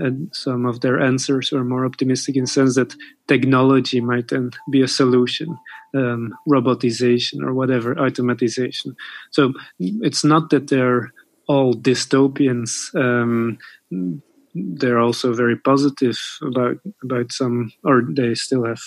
and 0.00 0.32
some 0.32 0.64
of 0.64 0.80
their 0.80 1.00
answers 1.00 1.52
are 1.52 1.64
more 1.64 1.84
optimistic 1.84 2.36
in 2.36 2.44
the 2.44 2.48
sense 2.48 2.76
that 2.76 2.94
technology 3.26 4.00
might 4.00 4.28
then 4.28 4.50
be 4.70 4.80
a 4.80 4.88
solution 4.88 5.58
um, 5.96 6.32
robotization 6.48 7.42
or 7.42 7.52
whatever 7.52 7.94
automatization 7.96 8.94
so 9.30 9.52
it's 9.78 10.24
not 10.24 10.50
that 10.50 10.68
they're 10.68 11.12
all 11.48 11.74
dystopians 11.74 12.94
um, 12.94 13.58
they're 14.54 14.98
also 14.98 15.32
very 15.32 15.56
positive 15.56 16.18
about 16.42 16.76
about 17.02 17.32
some, 17.32 17.72
or 17.84 18.02
they 18.08 18.34
still 18.34 18.64
have 18.64 18.80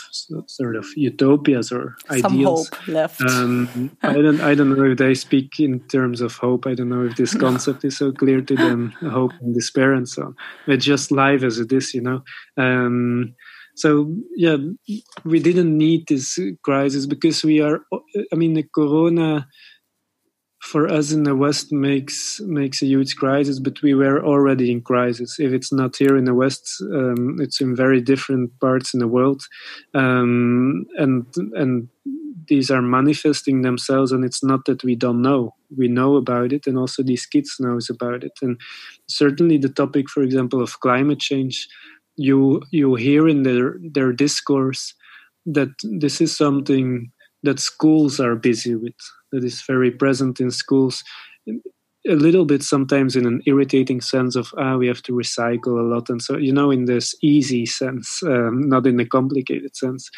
sort 0.47 0.75
of 0.75 0.85
utopias 0.95 1.71
or 1.71 1.95
some 2.07 2.33
ideals. 2.33 2.69
hope 2.69 2.87
left. 2.87 3.21
Um, 3.21 3.91
I 4.03 4.13
don't 4.13 4.41
I 4.41 4.55
don't 4.55 4.75
know 4.75 4.91
if 4.91 4.97
they 4.97 5.13
speak 5.13 5.59
in 5.59 5.79
terms 5.87 6.21
of 6.21 6.35
hope. 6.35 6.67
I 6.67 6.73
don't 6.73 6.89
know 6.89 7.05
if 7.05 7.15
this 7.15 7.35
concept 7.35 7.85
is 7.85 7.97
so 7.97 8.11
clear 8.11 8.41
to 8.41 8.55
them, 8.55 8.91
hope 9.01 9.33
and 9.41 9.53
despair 9.53 9.93
and 9.93 10.07
so 10.07 10.23
on. 10.23 10.35
It's 10.67 10.85
just 10.85 11.11
life 11.11 11.43
as 11.43 11.59
it 11.59 11.71
is, 11.71 11.93
you 11.93 12.01
know. 12.01 12.23
Um, 12.57 13.35
so 13.75 14.13
yeah, 14.35 14.57
we 15.23 15.39
didn't 15.39 15.77
need 15.77 16.07
this 16.07 16.37
crisis 16.63 17.05
because 17.05 17.43
we 17.43 17.61
are. 17.61 17.81
I 18.31 18.35
mean, 18.35 18.53
the 18.53 18.63
corona 18.63 19.47
for 20.71 20.87
us 20.87 21.11
in 21.11 21.23
the 21.23 21.35
West 21.35 21.71
makes 21.71 22.39
makes 22.45 22.81
a 22.81 22.85
huge 22.85 23.17
crisis, 23.17 23.59
but 23.59 23.81
we 23.81 23.93
were 23.93 24.23
already 24.23 24.71
in 24.71 24.81
crisis. 24.81 25.37
If 25.37 25.51
it's 25.51 25.73
not 25.73 25.97
here 25.97 26.15
in 26.15 26.23
the 26.23 26.33
West, 26.33 26.81
um, 26.81 27.37
it's 27.41 27.59
in 27.59 27.75
very 27.75 28.01
different 28.01 28.57
parts 28.61 28.93
in 28.93 29.01
the 29.01 29.07
world, 29.07 29.41
um, 29.93 30.85
and 30.97 31.25
and 31.53 31.89
these 32.47 32.71
are 32.71 32.81
manifesting 32.81 33.61
themselves. 33.61 34.11
And 34.13 34.23
it's 34.23 34.43
not 34.43 34.63
that 34.65 34.83
we 34.83 34.95
don't 34.95 35.21
know; 35.21 35.53
we 35.77 35.89
know 35.89 36.15
about 36.15 36.53
it, 36.53 36.67
and 36.67 36.77
also 36.77 37.03
these 37.03 37.25
kids 37.25 37.57
knows 37.59 37.89
about 37.89 38.23
it. 38.23 38.33
And 38.41 38.57
certainly, 39.07 39.57
the 39.57 39.69
topic, 39.81 40.09
for 40.09 40.23
example, 40.23 40.61
of 40.61 40.79
climate 40.79 41.19
change, 41.19 41.67
you 42.15 42.61
you 42.71 42.95
hear 42.95 43.27
in 43.27 43.43
their 43.43 43.75
their 43.93 44.13
discourse 44.13 44.93
that 45.45 45.73
this 45.83 46.21
is 46.21 46.37
something 46.37 47.11
that 47.43 47.59
schools 47.59 48.19
are 48.19 48.35
busy 48.35 48.75
with 48.75 48.93
that 49.31 49.43
is 49.43 49.61
very 49.61 49.91
present 49.91 50.39
in 50.39 50.51
schools. 50.51 51.03
A 52.07 52.15
little 52.15 52.45
bit 52.45 52.63
sometimes 52.63 53.15
in 53.15 53.25
an 53.25 53.41
irritating 53.45 54.01
sense 54.01 54.35
of 54.35 54.51
ah 54.57 54.75
we 54.75 54.87
have 54.87 55.03
to 55.03 55.13
recycle 55.13 55.79
a 55.79 55.87
lot 55.93 56.09
and 56.09 56.19
so 56.19 56.35
you 56.35 56.51
know 56.51 56.71
in 56.71 56.85
this 56.85 57.15
easy 57.21 57.63
sense 57.65 58.23
um, 58.23 58.67
not 58.67 58.87
in 58.87 58.99
a 58.99 59.05
complicated 59.05 59.75
sense 59.75 60.09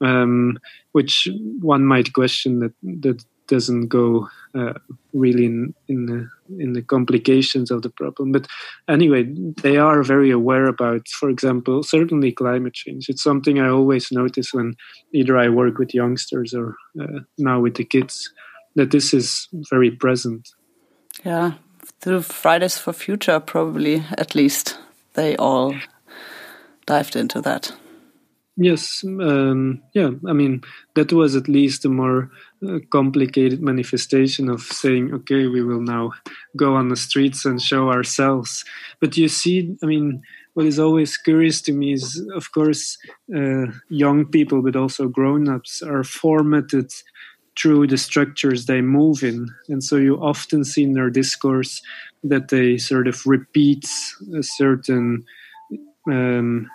um, 0.00 0.58
which 0.92 1.28
one 1.60 1.84
might 1.84 2.14
question 2.14 2.60
that 2.60 2.72
that 3.02 3.22
doesn't 3.50 3.88
go 3.88 4.28
uh, 4.54 4.72
really 5.12 5.44
in 5.44 5.74
in 5.88 6.06
the 6.06 6.28
in 6.62 6.72
the 6.72 6.82
complications 6.82 7.70
of 7.70 7.82
the 7.82 7.90
problem. 7.90 8.32
But 8.32 8.46
anyway, 8.88 9.24
they 9.62 9.76
are 9.76 10.02
very 10.02 10.30
aware 10.30 10.66
about, 10.66 11.06
for 11.08 11.28
example, 11.28 11.82
certainly 11.82 12.32
climate 12.32 12.74
change. 12.74 13.08
It's 13.08 13.22
something 13.22 13.58
I 13.58 13.68
always 13.68 14.10
notice 14.10 14.54
when 14.54 14.74
either 15.12 15.36
I 15.36 15.48
work 15.48 15.78
with 15.78 15.94
youngsters 15.94 16.54
or 16.54 16.76
uh, 17.00 17.20
now 17.36 17.60
with 17.60 17.74
the 17.74 17.84
kids 17.84 18.32
that 18.76 18.90
this 18.90 19.12
is 19.12 19.48
very 19.70 19.90
present. 19.90 20.48
Yeah, 21.24 21.52
through 22.00 22.22
Fridays 22.22 22.78
for 22.78 22.92
Future, 22.92 23.40
probably 23.40 24.04
at 24.16 24.34
least 24.34 24.78
they 25.14 25.36
all 25.36 25.74
dived 26.86 27.16
into 27.16 27.40
that. 27.42 27.72
Yes, 28.62 29.02
um, 29.06 29.82
yeah. 29.94 30.10
I 30.28 30.34
mean, 30.34 30.60
that 30.94 31.14
was 31.14 31.34
at 31.34 31.48
least 31.48 31.86
a 31.86 31.88
more 31.88 32.30
uh, 32.68 32.80
complicated 32.90 33.62
manifestation 33.62 34.50
of 34.50 34.60
saying, 34.60 35.14
okay, 35.14 35.46
we 35.46 35.62
will 35.62 35.80
now 35.80 36.12
go 36.58 36.74
on 36.74 36.90
the 36.90 36.96
streets 36.96 37.46
and 37.46 37.62
show 37.62 37.88
ourselves. 37.88 38.62
But 39.00 39.16
you 39.16 39.28
see, 39.28 39.78
I 39.82 39.86
mean, 39.86 40.20
what 40.52 40.66
is 40.66 40.78
always 40.78 41.16
curious 41.16 41.62
to 41.62 41.72
me 41.72 41.94
is, 41.94 42.22
of 42.34 42.52
course, 42.52 42.98
uh, 43.34 43.68
young 43.88 44.26
people, 44.26 44.60
but 44.60 44.76
also 44.76 45.08
grown 45.08 45.48
ups 45.48 45.80
are 45.80 46.04
formatted 46.04 46.92
through 47.58 47.86
the 47.86 47.96
structures 47.96 48.66
they 48.66 48.82
move 48.82 49.22
in. 49.22 49.48
And 49.70 49.82
so 49.82 49.96
you 49.96 50.16
often 50.16 50.64
see 50.64 50.82
in 50.82 50.92
their 50.92 51.08
discourse 51.08 51.80
that 52.24 52.48
they 52.48 52.76
sort 52.76 53.08
of 53.08 53.24
repeat 53.24 53.88
a 54.36 54.42
certain. 54.42 55.24
Um, 56.06 56.68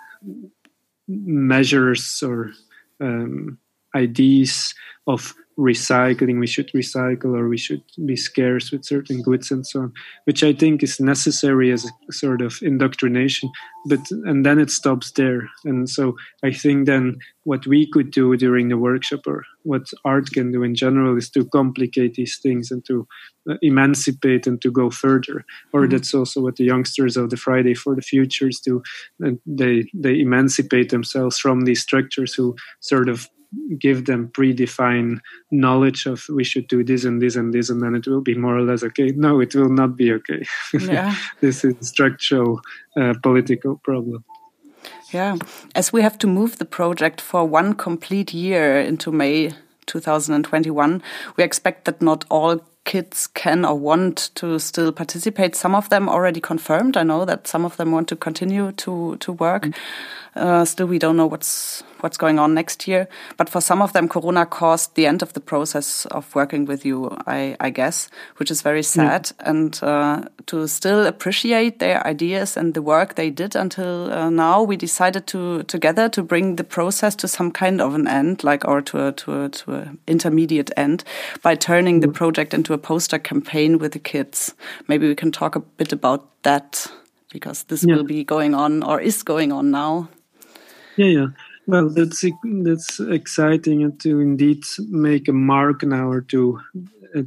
measures 1.08 2.22
or 2.22 2.52
um, 3.00 3.58
ideas 3.94 4.74
of 5.06 5.34
recycling 5.58 6.38
we 6.38 6.46
should 6.46 6.70
recycle 6.72 7.36
or 7.36 7.48
we 7.48 7.56
should 7.56 7.82
be 8.04 8.14
scarce 8.16 8.70
with 8.70 8.84
certain 8.84 9.22
goods 9.22 9.50
and 9.50 9.66
so 9.66 9.80
on 9.80 9.92
which 10.24 10.44
i 10.44 10.52
think 10.52 10.82
is 10.82 11.00
necessary 11.00 11.72
as 11.72 11.86
a 11.86 12.12
sort 12.12 12.42
of 12.42 12.58
indoctrination 12.62 13.50
but 13.86 14.00
and 14.24 14.44
then 14.44 14.58
it 14.58 14.70
stops 14.70 15.12
there 15.12 15.48
and 15.64 15.88
so 15.88 16.14
i 16.44 16.52
think 16.52 16.86
then 16.86 17.16
what 17.44 17.66
we 17.66 17.90
could 17.90 18.10
do 18.10 18.36
during 18.36 18.68
the 18.68 18.76
workshop 18.76 19.20
or 19.26 19.44
what 19.62 19.86
art 20.04 20.28
can 20.30 20.52
do 20.52 20.62
in 20.62 20.74
general 20.74 21.16
is 21.16 21.30
to 21.30 21.44
complicate 21.46 22.14
these 22.14 22.38
things 22.38 22.70
and 22.70 22.84
to 22.84 23.06
uh, 23.48 23.54
emancipate 23.62 24.46
and 24.46 24.60
to 24.60 24.70
go 24.70 24.90
further 24.90 25.42
or 25.72 25.82
mm-hmm. 25.82 25.90
that's 25.90 26.12
also 26.12 26.42
what 26.42 26.56
the 26.56 26.64
youngsters 26.64 27.16
of 27.16 27.30
the 27.30 27.36
friday 27.36 27.72
for 27.72 27.94
the 27.94 28.02
futures 28.02 28.60
do 28.60 28.82
and 29.20 29.38
they 29.46 29.88
they 29.94 30.20
emancipate 30.20 30.90
themselves 30.90 31.38
from 31.38 31.62
these 31.62 31.80
structures 31.80 32.34
who 32.34 32.54
sort 32.80 33.08
of 33.08 33.26
give 33.78 34.04
them 34.04 34.28
predefined 34.28 35.20
knowledge 35.50 36.06
of 36.06 36.24
we 36.28 36.44
should 36.44 36.68
do 36.68 36.84
this 36.84 37.04
and 37.04 37.20
this 37.20 37.36
and 37.36 37.52
this 37.52 37.70
and 37.70 37.82
then 37.82 37.94
it 37.94 38.06
will 38.06 38.20
be 38.20 38.34
more 38.34 38.56
or 38.56 38.62
less 38.62 38.82
okay. 38.82 39.12
No 39.16 39.40
it 39.40 39.54
will 39.54 39.68
not 39.68 39.96
be 39.96 40.12
okay. 40.12 40.44
Yeah. 40.72 41.14
this 41.40 41.64
is 41.64 41.74
structural 41.80 42.60
uh, 43.00 43.14
political 43.22 43.76
problem. 43.84 44.24
Yeah. 45.12 45.36
As 45.74 45.92
we 45.92 46.02
have 46.02 46.18
to 46.18 46.26
move 46.26 46.58
the 46.58 46.64
project 46.64 47.20
for 47.20 47.44
one 47.44 47.74
complete 47.74 48.34
year 48.34 48.80
into 48.80 49.10
may 49.12 49.52
2021 49.86 51.02
we 51.36 51.44
expect 51.44 51.84
that 51.84 52.02
not 52.02 52.24
all 52.28 52.60
kids 52.86 53.26
can 53.26 53.64
or 53.64 53.78
want 53.78 54.30
to 54.36 54.58
still 54.58 54.92
participate. 54.92 55.54
Some 55.54 55.74
of 55.74 55.88
them 55.88 56.08
already 56.08 56.40
confirmed. 56.40 56.96
I 56.96 57.02
know 57.02 57.26
that 57.26 57.46
some 57.46 57.66
of 57.66 57.76
them 57.76 57.90
want 57.92 58.08
to 58.08 58.16
continue 58.16 58.72
to 58.72 59.16
to 59.16 59.32
work. 59.32 59.64
Mm 59.66 59.72
-hmm. 59.72 60.26
Uh, 60.36 60.66
still, 60.66 60.86
we 60.86 60.98
don't 60.98 61.16
know 61.16 61.26
what's 61.26 61.82
what's 62.00 62.18
going 62.18 62.38
on 62.38 62.52
next 62.52 62.86
year. 62.86 63.08
But 63.38 63.48
for 63.48 63.60
some 63.62 63.80
of 63.80 63.94
them, 63.94 64.06
Corona 64.06 64.44
caused 64.44 64.94
the 64.94 65.06
end 65.06 65.22
of 65.22 65.32
the 65.32 65.40
process 65.40 66.04
of 66.06 66.34
working 66.34 66.66
with 66.66 66.84
you, 66.84 67.16
I, 67.26 67.56
I 67.58 67.70
guess, 67.70 68.10
which 68.36 68.50
is 68.50 68.60
very 68.62 68.82
sad. 68.82 69.32
Yeah. 69.40 69.50
And 69.50 69.80
uh, 69.82 70.22
to 70.46 70.68
still 70.68 71.06
appreciate 71.06 71.78
their 71.78 72.06
ideas 72.06 72.56
and 72.56 72.74
the 72.74 72.82
work 72.82 73.14
they 73.14 73.30
did 73.30 73.56
until 73.56 74.12
uh, 74.12 74.28
now, 74.28 74.62
we 74.62 74.76
decided 74.76 75.26
to 75.28 75.62
together 75.64 76.08
to 76.10 76.22
bring 76.22 76.56
the 76.56 76.64
process 76.64 77.14
to 77.16 77.28
some 77.28 77.50
kind 77.50 77.80
of 77.80 77.94
an 77.94 78.06
end, 78.06 78.44
like 78.44 78.68
or 78.68 78.82
to 78.82 79.06
a, 79.06 79.12
to 79.12 79.44
a, 79.44 79.48
to 79.48 79.74
a 79.74 79.88
intermediate 80.06 80.70
end, 80.76 81.02
by 81.42 81.54
turning 81.54 82.00
the 82.00 82.08
project 82.08 82.52
into 82.52 82.74
a 82.76 82.78
poster 82.78 83.18
campaign 83.18 83.78
with 83.78 83.92
the 83.92 83.98
kids. 83.98 84.54
Maybe 84.88 85.08
we 85.08 85.14
can 85.14 85.32
talk 85.32 85.56
a 85.56 85.60
bit 85.60 85.92
about 85.92 86.42
that 86.42 86.86
because 87.32 87.64
this 87.64 87.84
yeah. 87.84 87.96
will 87.96 88.04
be 88.04 88.24
going 88.24 88.54
on 88.54 88.82
or 88.82 89.00
is 89.00 89.22
going 89.22 89.52
on 89.52 89.70
now. 89.70 90.08
Yeah, 90.96 91.06
yeah. 91.06 91.26
Well, 91.66 91.88
that's 91.90 92.24
that's 92.64 93.00
exciting 93.00 93.98
to 93.98 94.20
indeed 94.20 94.62
make 94.88 95.28
a 95.28 95.32
mark 95.32 95.82
now, 95.82 96.08
or 96.08 96.20
to 96.20 96.60
uh, 97.16 97.22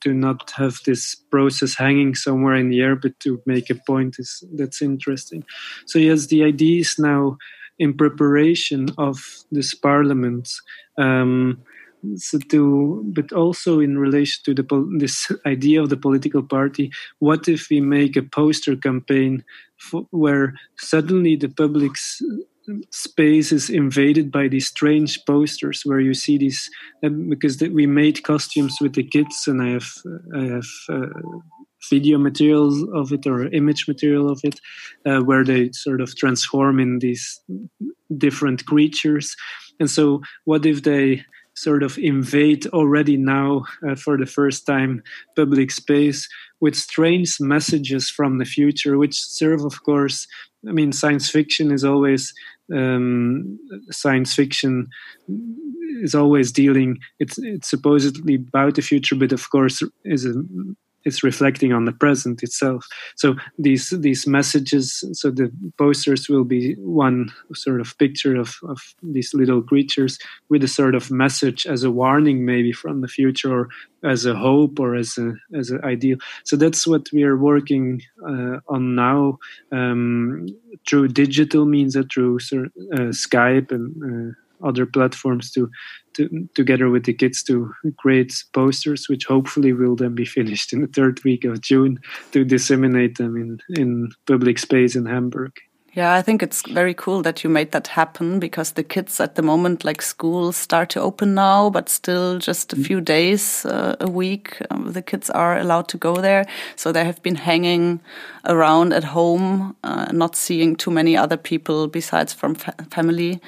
to 0.00 0.14
not 0.14 0.50
have 0.52 0.78
this 0.86 1.14
process 1.30 1.74
hanging 1.76 2.14
somewhere 2.14 2.56
in 2.56 2.70
the 2.70 2.80
air, 2.80 2.96
but 2.96 3.18
to 3.20 3.42
make 3.44 3.68
a 3.70 3.74
point 3.74 4.16
is 4.18 4.42
that's 4.54 4.80
interesting. 4.80 5.44
So 5.86 5.98
yes, 5.98 6.26
the 6.26 6.42
idea 6.42 6.80
is 6.80 6.98
now 6.98 7.36
in 7.78 7.94
preparation 7.94 8.88
of 8.96 9.18
this 9.50 9.74
parliament. 9.74 10.48
Um, 10.96 11.62
so 12.16 12.38
to, 12.50 13.02
but 13.14 13.32
also 13.32 13.80
in 13.80 13.98
relation 13.98 14.42
to 14.44 14.54
the 14.54 14.96
this 14.98 15.30
idea 15.46 15.82
of 15.82 15.88
the 15.88 15.96
political 15.96 16.42
party, 16.42 16.90
what 17.18 17.48
if 17.48 17.68
we 17.70 17.80
make 17.80 18.16
a 18.16 18.22
poster 18.22 18.76
campaign 18.76 19.44
for, 19.78 20.06
where 20.10 20.54
suddenly 20.78 21.36
the 21.36 21.48
public's 21.48 22.22
space 22.90 23.50
is 23.50 23.68
invaded 23.68 24.30
by 24.30 24.46
these 24.46 24.68
strange 24.68 25.24
posters 25.26 25.82
where 25.84 25.98
you 25.98 26.14
see 26.14 26.38
these 26.38 26.70
uh, 27.04 27.08
because 27.08 27.60
we 27.60 27.86
made 27.86 28.22
costumes 28.22 28.76
with 28.80 28.94
the 28.94 29.02
kids 29.02 29.48
and 29.48 29.60
i 29.60 29.70
have 29.70 29.92
i 30.32 30.42
have 30.42 30.68
uh, 30.88 31.08
video 31.90 32.18
materials 32.18 32.82
of 32.94 33.12
it 33.12 33.26
or 33.26 33.46
image 33.48 33.86
material 33.88 34.30
of 34.30 34.40
it 34.44 34.60
uh, 35.06 35.20
where 35.20 35.44
they 35.44 35.70
sort 35.72 36.00
of 36.00 36.16
transform 36.16 36.78
in 36.78 36.98
these 37.00 37.40
different 38.16 38.64
creatures. 38.66 39.34
And 39.80 39.90
so 39.90 40.20
what 40.44 40.66
if 40.66 40.82
they 40.82 41.24
sort 41.54 41.82
of 41.82 41.98
invade 41.98 42.66
already 42.68 43.16
now 43.16 43.64
uh, 43.88 43.94
for 43.94 44.16
the 44.16 44.26
first 44.26 44.66
time 44.66 45.02
public 45.36 45.70
space 45.70 46.28
with 46.60 46.74
strange 46.74 47.36
messages 47.40 48.08
from 48.08 48.38
the 48.38 48.44
future 48.44 48.96
which 48.98 49.20
serve 49.20 49.64
of 49.64 49.82
course 49.82 50.26
I 50.68 50.72
mean, 50.72 50.92
science 50.92 51.28
fiction 51.28 51.72
is 51.72 51.84
always 51.84 52.32
um, 52.72 53.58
science 53.90 54.34
fiction 54.34 54.88
is 56.02 56.14
always 56.14 56.52
dealing. 56.52 56.98
It's 57.18 57.38
it's 57.38 57.68
supposedly 57.68 58.36
about 58.36 58.76
the 58.76 58.82
future, 58.82 59.16
but 59.16 59.32
of 59.32 59.50
course 59.50 59.82
is 60.04 60.24
a 60.24 60.34
it's 61.04 61.22
reflecting 61.22 61.72
on 61.72 61.84
the 61.84 61.92
present 61.92 62.42
itself. 62.42 62.86
So 63.16 63.34
these 63.58 63.90
these 63.90 64.26
messages, 64.26 65.04
so 65.12 65.30
the 65.30 65.50
posters 65.78 66.28
will 66.28 66.44
be 66.44 66.74
one 66.74 67.30
sort 67.54 67.80
of 67.80 67.96
picture 67.98 68.36
of, 68.36 68.54
of 68.68 68.80
these 69.02 69.34
little 69.34 69.62
creatures 69.62 70.18
with 70.48 70.64
a 70.64 70.68
sort 70.68 70.94
of 70.94 71.10
message 71.10 71.66
as 71.66 71.84
a 71.84 71.90
warning, 71.90 72.44
maybe 72.44 72.72
from 72.72 73.00
the 73.00 73.08
future, 73.08 73.52
or 73.52 73.68
as 74.04 74.26
a 74.26 74.34
hope, 74.34 74.80
or 74.80 74.94
as 74.94 75.18
a 75.18 75.34
as 75.58 75.70
an 75.70 75.80
ideal. 75.84 76.18
So 76.44 76.56
that's 76.56 76.86
what 76.86 77.12
we 77.12 77.22
are 77.24 77.36
working 77.36 78.02
uh, 78.26 78.58
on 78.68 78.94
now 78.94 79.38
um, 79.70 80.46
through 80.88 81.08
digital 81.08 81.66
means, 81.66 81.96
uh, 81.96 82.02
through 82.12 82.36
uh, 82.36 83.12
Skype 83.12 83.70
and 83.70 83.94
uh, 84.02 84.34
other 84.64 84.86
platforms 84.86 85.50
to, 85.50 85.70
to 86.14 86.48
together 86.54 86.88
with 86.90 87.04
the 87.04 87.12
kids 87.12 87.42
to 87.42 87.72
create 87.98 88.32
posters 88.52 89.08
which 89.08 89.24
hopefully 89.24 89.72
will 89.72 89.96
then 89.96 90.14
be 90.14 90.24
finished 90.24 90.72
in 90.72 90.80
the 90.82 90.86
third 90.88 91.22
week 91.24 91.44
of 91.44 91.60
june 91.60 91.98
to 92.32 92.44
disseminate 92.44 93.18
them 93.18 93.36
in 93.36 93.58
in 93.80 94.10
public 94.26 94.58
space 94.58 94.94
in 94.94 95.06
hamburg 95.06 95.52
yeah, 95.94 96.14
I 96.14 96.22
think 96.22 96.42
it's 96.42 96.62
very 96.66 96.94
cool 96.94 97.20
that 97.20 97.44
you 97.44 97.50
made 97.50 97.72
that 97.72 97.88
happen 97.88 98.40
because 98.40 98.72
the 98.72 98.82
kids 98.82 99.20
at 99.20 99.34
the 99.34 99.42
moment, 99.42 99.84
like 99.84 100.00
schools, 100.00 100.56
start 100.56 100.88
to 100.90 101.02
open 101.02 101.34
now, 101.34 101.68
but 101.68 101.90
still 101.90 102.38
just 102.38 102.72
a 102.72 102.76
mm. 102.76 102.86
few 102.86 103.00
days 103.02 103.66
uh, 103.66 103.96
a 104.00 104.08
week. 104.08 104.56
Um, 104.70 104.92
the 104.92 105.02
kids 105.02 105.28
are 105.28 105.58
allowed 105.58 105.88
to 105.88 105.98
go 105.98 106.16
there. 106.16 106.46
So 106.76 106.92
they 106.92 107.04
have 107.04 107.22
been 107.22 107.34
hanging 107.34 108.00
around 108.46 108.94
at 108.94 109.04
home, 109.04 109.76
uh, 109.84 110.06
not 110.12 110.34
seeing 110.34 110.76
too 110.76 110.90
many 110.90 111.14
other 111.14 111.36
people 111.36 111.88
besides 111.88 112.32
from 112.32 112.54
fa 112.54 112.72
family. 112.90 113.42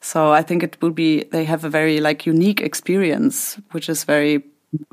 So 0.00 0.32
I 0.32 0.42
think 0.42 0.62
it 0.62 0.76
will 0.80 0.90
be 0.90 1.24
they 1.24 1.44
have 1.44 1.64
a 1.64 1.70
very 1.70 2.00
like 2.00 2.26
unique 2.26 2.60
experience, 2.60 3.58
which 3.72 3.88
is 3.88 4.04
very 4.04 4.42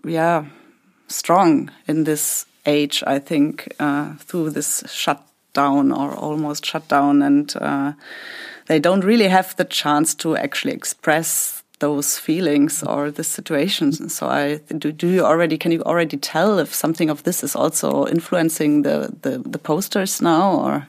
yeah 0.03 0.45
strong 1.07 1.71
in 1.87 2.03
this 2.03 2.45
age. 2.65 3.03
I 3.05 3.19
think 3.19 3.73
uh, 3.79 4.15
through 4.15 4.51
this 4.51 4.83
shutdown 4.87 5.91
or 5.91 6.13
almost 6.13 6.65
shutdown, 6.65 7.21
and 7.21 7.53
uh, 7.61 7.93
they 8.67 8.79
don't 8.79 9.05
really 9.05 9.27
have 9.27 9.55
the 9.55 9.65
chance 9.65 10.15
to 10.15 10.35
actually 10.35 10.73
express 10.73 11.63
those 11.79 12.17
feelings 12.17 12.83
or 12.83 13.11
the 13.11 13.23
situations. 13.23 13.99
And 13.99 14.11
So 14.11 14.27
I 14.27 14.59
do. 14.77 14.91
Do 14.91 15.07
you 15.07 15.25
already? 15.25 15.57
Can 15.57 15.71
you 15.71 15.83
already 15.83 16.17
tell 16.17 16.59
if 16.59 16.73
something 16.73 17.09
of 17.09 17.23
this 17.23 17.43
is 17.43 17.55
also 17.55 18.07
influencing 18.07 18.81
the 18.81 19.13
the, 19.21 19.37
the 19.37 19.59
posters 19.59 20.21
now 20.21 20.51
or? 20.51 20.87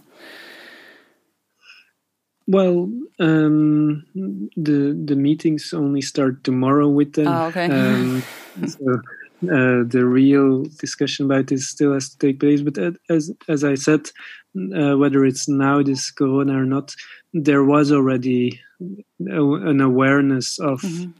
Well, 2.47 2.89
um, 3.19 4.07
the 4.15 4.97
the 5.05 5.17
meetings 5.17 5.73
only 5.75 6.01
start 6.01 6.45
tomorrow 6.45 6.89
with 6.89 7.15
them. 7.15 7.27
Oh, 7.27 7.47
okay. 7.47 7.67
Um, 7.67 8.23
so 8.67 9.01
uh, 9.45 9.83
the 9.85 10.05
real 10.05 10.65
discussion 10.79 11.27
about 11.27 11.49
this 11.49 11.69
still 11.69 11.93
has 11.93 12.11
to 12.11 12.19
take 12.19 12.39
place. 12.39 12.61
But 12.63 12.79
as 13.11 13.33
as 13.49 13.65
I 13.65 13.75
said, 13.75 14.11
uh, 14.57 14.97
whether 14.97 15.25
it's 15.25 15.49
now 15.49 15.83
this 15.83 16.11
corona 16.13 16.61
or 16.63 16.65
not, 16.65 16.95
there 17.35 17.65
was 17.65 17.91
already 17.91 18.61
a, 18.81 19.43
an 19.43 19.81
awareness 19.81 20.59
of. 20.59 20.83
Mm-hmm. 20.83 21.11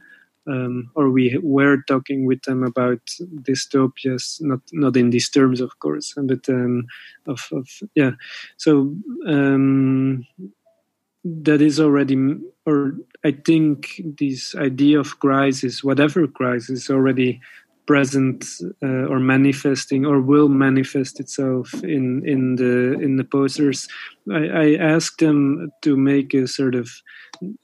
Um, 0.49 0.91
or 0.95 1.09
we 1.09 1.37
were 1.43 1.83
talking 1.89 2.25
with 2.25 2.41
them 2.43 2.63
about 2.63 3.01
dystopias, 3.41 4.39
not 4.39 4.61
not 4.71 4.95
in 4.95 5.09
these 5.09 5.29
terms, 5.29 5.59
of 5.59 5.77
course, 5.79 6.13
but 6.15 6.47
um, 6.47 6.85
of, 7.25 7.49
of 7.51 7.67
yeah. 7.95 8.11
So 8.55 8.95
um, 9.27 10.25
that 11.43 11.61
is 11.61 11.79
already 11.79 12.15
or 12.65 12.93
i 13.25 13.31
think 13.31 14.01
this 14.19 14.55
idea 14.55 14.99
of 14.99 15.19
crisis 15.19 15.83
whatever 15.83 16.27
crisis 16.27 16.83
is 16.83 16.89
already 16.89 17.41
present 17.87 18.45
uh, 18.83 19.07
or 19.07 19.19
manifesting 19.19 20.05
or 20.05 20.21
will 20.21 20.49
manifest 20.49 21.19
itself 21.19 21.73
in 21.83 22.21
in 22.27 22.57
the 22.57 22.99
in 23.01 23.15
the 23.15 23.23
posters. 23.23 23.87
I, 24.31 24.45
I 24.47 24.75
asked 24.75 25.19
them 25.19 25.71
to 25.81 25.95
make 25.95 26.33
a 26.33 26.47
sort 26.47 26.75
of 26.75 26.91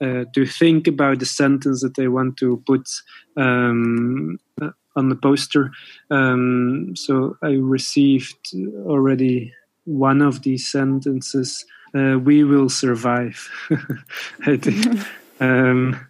uh, 0.00 0.24
to 0.34 0.46
think 0.46 0.88
about 0.88 1.18
the 1.18 1.26
sentence 1.26 1.82
that 1.82 1.94
they 1.94 2.08
want 2.08 2.38
to 2.38 2.62
put 2.66 2.88
um, 3.36 4.38
uh, 4.60 4.70
on 4.96 5.10
the 5.10 5.16
poster. 5.16 5.70
Um, 6.10 6.96
so 6.96 7.36
i 7.42 7.50
received 7.50 8.54
already 8.86 9.52
one 9.84 10.22
of 10.22 10.42
these 10.42 10.66
sentences 10.70 11.66
uh, 11.94 12.18
we 12.18 12.44
will 12.44 12.68
survive. 12.68 13.48
I 14.46 14.56
think, 14.56 15.06
um, 15.40 16.06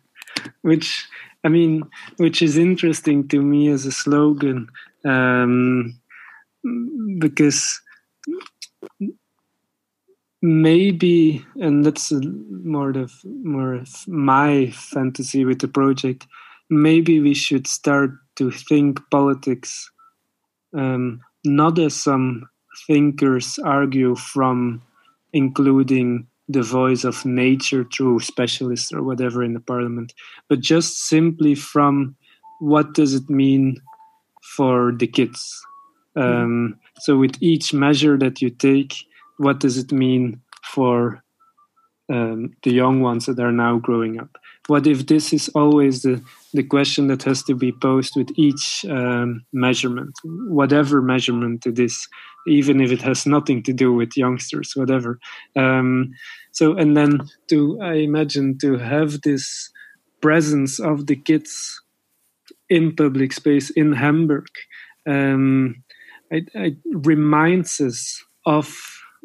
which 0.62 1.06
I 1.44 1.48
mean, 1.48 1.82
which 2.16 2.42
is 2.42 2.56
interesting 2.56 3.28
to 3.28 3.42
me 3.42 3.68
as 3.68 3.86
a 3.86 3.92
slogan, 3.92 4.68
um, 5.04 5.98
because 7.18 7.80
maybe, 10.40 11.44
and 11.60 11.84
that's 11.84 12.12
more 12.12 12.90
of 12.90 13.12
more 13.24 13.74
of 13.74 14.08
my 14.08 14.70
fantasy 14.70 15.44
with 15.44 15.60
the 15.60 15.68
project. 15.68 16.26
Maybe 16.70 17.20
we 17.20 17.34
should 17.34 17.66
start 17.66 18.12
to 18.36 18.50
think 18.50 18.98
politics 19.10 19.90
um, 20.74 21.20
not 21.44 21.78
as 21.78 21.94
some 21.94 22.48
thinkers 22.86 23.58
argue 23.64 24.16
from 24.16 24.82
including 25.34 26.26
the 26.48 26.62
voice 26.62 27.04
of 27.04 27.24
nature 27.24 27.84
through 27.84 28.20
specialists 28.20 28.92
or 28.92 29.02
whatever 29.02 29.42
in 29.42 29.54
the 29.54 29.60
parliament, 29.60 30.14
but 30.48 30.60
just 30.60 31.08
simply 31.08 31.54
from 31.54 32.16
what 32.60 32.94
does 32.94 33.14
it 33.14 33.28
mean 33.28 33.76
for 34.56 34.92
the 34.92 35.06
kids? 35.06 35.60
Mm-hmm. 36.16 36.44
Um, 36.44 36.80
so, 37.00 37.16
with 37.16 37.36
each 37.42 37.74
measure 37.74 38.16
that 38.18 38.40
you 38.40 38.50
take, 38.50 38.94
what 39.38 39.58
does 39.58 39.76
it 39.76 39.90
mean 39.90 40.40
for 40.62 41.23
um, 42.12 42.54
the 42.62 42.72
young 42.72 43.00
ones 43.00 43.26
that 43.26 43.38
are 43.38 43.52
now 43.52 43.78
growing 43.78 44.20
up? 44.20 44.38
What 44.66 44.86
if 44.86 45.06
this 45.06 45.32
is 45.32 45.48
always 45.50 46.02
the, 46.02 46.22
the 46.54 46.62
question 46.62 47.08
that 47.08 47.22
has 47.24 47.42
to 47.44 47.54
be 47.54 47.72
posed 47.72 48.14
with 48.16 48.30
each 48.36 48.84
um, 48.88 49.44
measurement, 49.52 50.14
whatever 50.24 51.02
measurement 51.02 51.66
it 51.66 51.78
is, 51.78 52.08
even 52.46 52.80
if 52.80 52.90
it 52.90 53.02
has 53.02 53.26
nothing 53.26 53.62
to 53.64 53.72
do 53.72 53.92
with 53.92 54.16
youngsters, 54.16 54.72
whatever. 54.74 55.18
Um, 55.56 56.12
so, 56.52 56.76
and 56.76 56.96
then 56.96 57.20
to, 57.50 57.78
I 57.82 57.94
imagine, 57.94 58.58
to 58.58 58.78
have 58.78 59.20
this 59.22 59.70
presence 60.22 60.78
of 60.80 61.06
the 61.06 61.16
kids 61.16 61.80
in 62.70 62.96
public 62.96 63.32
space 63.32 63.70
in 63.70 63.92
Hamburg, 63.92 64.46
um, 65.06 65.82
it, 66.30 66.48
it 66.54 66.76
reminds 66.84 67.80
us 67.80 68.24
of 68.46 68.74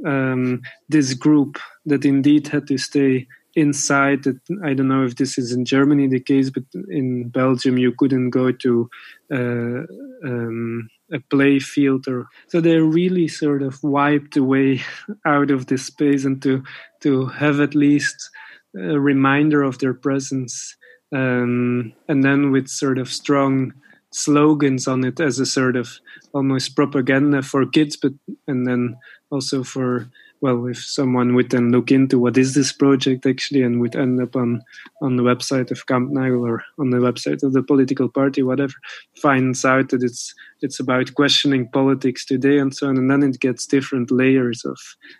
um, 0.05 0.61
this 0.87 1.13
group 1.13 1.57
that 1.85 2.05
indeed 2.05 2.47
had 2.47 2.67
to 2.67 2.77
stay 2.77 3.27
inside 3.55 4.23
i 4.63 4.73
don't 4.73 4.87
know 4.87 5.03
if 5.03 5.15
this 5.15 5.37
is 5.37 5.51
in 5.51 5.65
germany 5.65 6.07
the 6.07 6.19
case 6.19 6.51
but 6.51 6.63
in 6.89 7.27
belgium 7.29 7.77
you 7.77 7.91
couldn't 7.91 8.29
go 8.29 8.51
to 8.51 8.87
uh, 9.33 9.81
um, 10.23 10.87
a 11.11 11.19
play 11.31 11.59
field 11.59 12.07
or 12.07 12.27
so 12.47 12.61
they're 12.61 12.83
really 12.83 13.27
sort 13.27 13.63
of 13.63 13.81
wiped 13.83 14.37
away 14.37 14.81
out 15.25 15.49
of 15.49 15.65
this 15.65 15.87
space 15.87 16.25
and 16.25 16.41
to 16.43 16.63
to 17.01 17.25
have 17.25 17.59
at 17.59 17.73
least 17.73 18.29
a 18.77 18.99
reminder 18.99 19.63
of 19.63 19.79
their 19.79 19.95
presence 19.95 20.75
um, 21.11 21.91
and 22.07 22.23
then 22.23 22.51
with 22.51 22.67
sort 22.67 22.99
of 22.99 23.11
strong 23.11 23.73
slogans 24.11 24.87
on 24.87 25.03
it 25.03 25.19
as 25.19 25.39
a 25.39 25.45
sort 25.45 25.75
of 25.75 25.99
almost 26.33 26.75
propaganda 26.75 27.41
for 27.41 27.65
kids 27.65 27.95
but 27.95 28.13
and 28.47 28.65
then 28.67 28.97
also 29.31 29.63
for 29.63 30.09
well, 30.41 30.67
if 30.67 30.77
someone 30.77 31.35
would 31.35 31.49
then 31.49 31.71
look 31.71 31.91
into 31.91 32.17
what 32.17 32.37
is 32.37 32.53
this 32.53 32.71
project 32.71 33.25
actually 33.25 33.61
and 33.61 33.81
would 33.81 33.95
end 33.95 34.21
up 34.21 34.35
on 34.35 34.61
on 35.01 35.17
the 35.17 35.23
website 35.23 35.69
of 35.71 35.85
Camp 35.85 36.11
Kampnagel 36.11 36.47
or 36.47 36.63
on 36.79 36.91
the 36.91 36.97
website 36.97 37.43
of 37.43 37.53
the 37.53 37.61
political 37.61 38.07
party, 38.07 38.41
whatever, 38.41 38.73
finds 39.21 39.65
out 39.65 39.89
that 39.89 40.03
it's 40.03 40.33
it's 40.61 40.79
about 40.79 41.13
questioning 41.13 41.69
politics 41.69 42.25
today 42.25 42.57
and 42.57 42.73
so 42.73 42.87
on, 42.87 42.97
and 42.97 43.11
then 43.11 43.23
it 43.23 43.39
gets 43.39 43.65
different 43.65 44.11
layers 44.11 44.63
of 44.63 44.77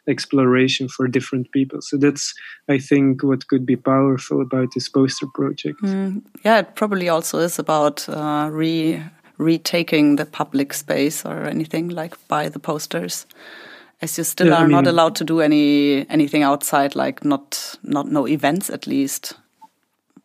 exploration 0.07 0.87
for 0.87 1.07
different 1.07 1.51
people. 1.51 1.81
So 1.81 1.97
that's 1.97 2.33
I 2.69 2.77
think 2.77 3.21
what 3.23 3.47
could 3.47 3.65
be 3.65 3.75
powerful 3.75 4.41
about 4.41 4.69
this 4.73 4.87
poster 4.87 5.27
project. 5.33 5.81
Mm, 5.81 6.23
yeah, 6.45 6.59
it 6.59 6.75
probably 6.75 7.09
also 7.09 7.39
is 7.39 7.59
about 7.59 8.07
uh, 8.07 8.49
re 8.51 9.03
retaking 9.37 10.17
the 10.17 10.25
public 10.25 10.73
space 10.73 11.25
or 11.25 11.45
anything 11.45 11.89
like 11.89 12.15
by 12.27 12.49
the 12.49 12.59
posters 12.59 13.25
as 14.01 14.17
you 14.17 14.23
still 14.23 14.47
yeah, 14.47 14.53
are 14.53 14.63
I 14.63 14.67
mean, 14.67 14.71
not 14.71 14.87
allowed 14.87 15.15
to 15.15 15.23
do 15.23 15.41
any 15.41 16.09
anything 16.09 16.43
outside 16.43 16.95
like 16.95 17.23
not 17.25 17.77
not 17.83 18.07
no 18.07 18.27
events 18.27 18.69
at 18.69 18.87
least. 18.87 19.33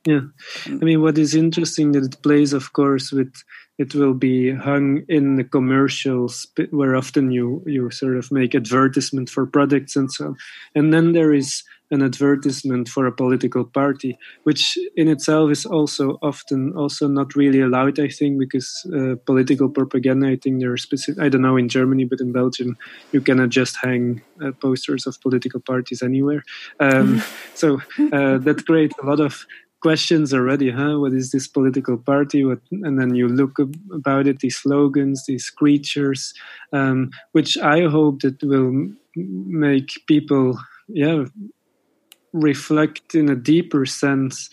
Yeah. 0.06 0.20
I 0.66 0.84
mean 0.84 1.00
what 1.00 1.18
is 1.18 1.34
interesting 1.34 1.92
that 1.92 2.04
it 2.04 2.22
plays 2.22 2.52
of 2.52 2.72
course 2.72 3.10
with 3.10 3.32
it 3.78 3.94
will 3.94 4.14
be 4.14 4.52
hung 4.52 5.02
in 5.08 5.36
the 5.36 5.44
commercials 5.44 6.46
where 6.70 6.94
often 6.94 7.30
you 7.30 7.62
you 7.66 7.90
sort 7.90 8.16
of 8.16 8.30
make 8.30 8.54
advertisement 8.54 9.30
for 9.30 9.46
products 9.46 9.96
and 9.96 10.12
so 10.12 10.26
on. 10.26 10.36
And 10.74 10.92
then 10.92 11.12
there 11.12 11.32
is 11.32 11.64
an 11.94 12.02
advertisement 12.02 12.88
for 12.88 13.06
a 13.06 13.12
political 13.12 13.64
party, 13.64 14.18
which 14.42 14.76
in 14.96 15.08
itself 15.08 15.50
is 15.50 15.64
also 15.64 16.18
often 16.20 16.72
also 16.76 17.08
not 17.08 17.34
really 17.34 17.60
allowed. 17.60 17.98
I 17.98 18.08
think 18.08 18.38
because 18.38 18.68
uh, 18.94 19.14
political 19.24 19.68
propaganda. 19.68 20.28
I 20.28 20.36
think 20.36 20.60
there 20.60 20.72
are 20.72 20.76
specific. 20.88 21.22
I 21.22 21.28
don't 21.28 21.42
know 21.42 21.56
in 21.56 21.68
Germany, 21.68 22.04
but 22.04 22.20
in 22.20 22.32
Belgium, 22.32 22.76
you 23.12 23.20
cannot 23.20 23.50
just 23.50 23.76
hang 23.80 24.22
uh, 24.42 24.52
posters 24.52 25.06
of 25.06 25.20
political 25.20 25.60
parties 25.60 26.02
anywhere. 26.02 26.42
Um, 26.80 27.22
so 27.54 27.80
uh, 28.12 28.38
that 28.38 28.64
creates 28.66 28.94
a 29.00 29.06
lot 29.06 29.20
of 29.20 29.46
questions 29.84 30.32
already 30.32 30.70
huh 30.70 30.94
what 30.98 31.12
is 31.12 31.30
this 31.30 31.46
political 31.46 31.98
party 31.98 32.42
what 32.42 32.60
and 32.70 32.98
then 32.98 33.14
you 33.14 33.28
look 33.28 33.58
about 33.92 34.26
it 34.26 34.38
these 34.38 34.56
slogans 34.56 35.26
these 35.26 35.50
creatures 35.50 36.32
um, 36.72 37.10
which 37.32 37.58
i 37.58 37.82
hope 37.82 38.22
that 38.22 38.42
will 38.42 38.72
make 39.14 39.90
people 40.06 40.58
yeah 40.88 41.24
reflect 42.34 43.14
in 43.14 43.30
a 43.30 43.36
deeper 43.36 43.86
sense 43.86 44.50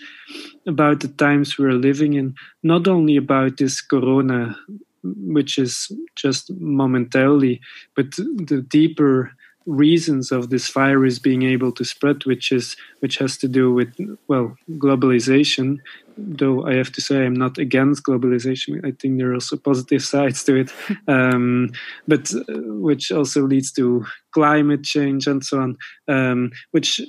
about 0.68 1.02
the 1.02 1.08
times 1.08 1.58
we're 1.58 1.74
living 1.74 2.14
in, 2.14 2.36
not 2.64 2.88
only 2.88 3.18
about 3.18 3.58
this 3.58 3.82
corona, 3.82 4.56
which 5.04 5.58
is 5.58 5.92
just 6.16 6.52
momentarily, 6.60 7.60
but 7.96 8.12
the 8.16 8.64
deeper 8.70 9.34
reasons 9.66 10.32
of 10.32 10.50
this 10.50 10.70
virus 10.70 11.20
being 11.20 11.44
able 11.44 11.72
to 11.72 11.84
spread, 11.84 12.26
which 12.26 12.52
is 12.52 12.76
which 13.00 13.18
has 13.18 13.38
to 13.38 13.48
do 13.48 13.74
with 13.74 13.94
well 14.28 14.56
globalization. 14.72 15.78
Though 16.18 16.66
I 16.68 16.76
have 16.76 16.92
to 16.94 17.02
say 17.02 17.26
I'm 17.26 17.36
not 17.36 17.58
against 17.58 18.04
globalization. 18.04 18.86
I 18.86 18.92
think 18.92 19.18
there 19.18 19.32
are 19.32 19.36
also 19.36 19.58
positive 19.58 20.04
sides 20.14 20.44
to 20.46 20.56
it, 20.56 20.72
um, 21.08 21.72
but 22.08 22.34
uh, 22.34 22.44
which 22.58 23.12
also 23.12 23.44
leads 23.44 23.72
to 23.74 24.06
climate 24.34 24.84
change 24.84 25.28
and 25.28 25.44
so 25.44 25.60
on. 25.60 25.78
Um, 26.08 26.52
which 26.72 27.02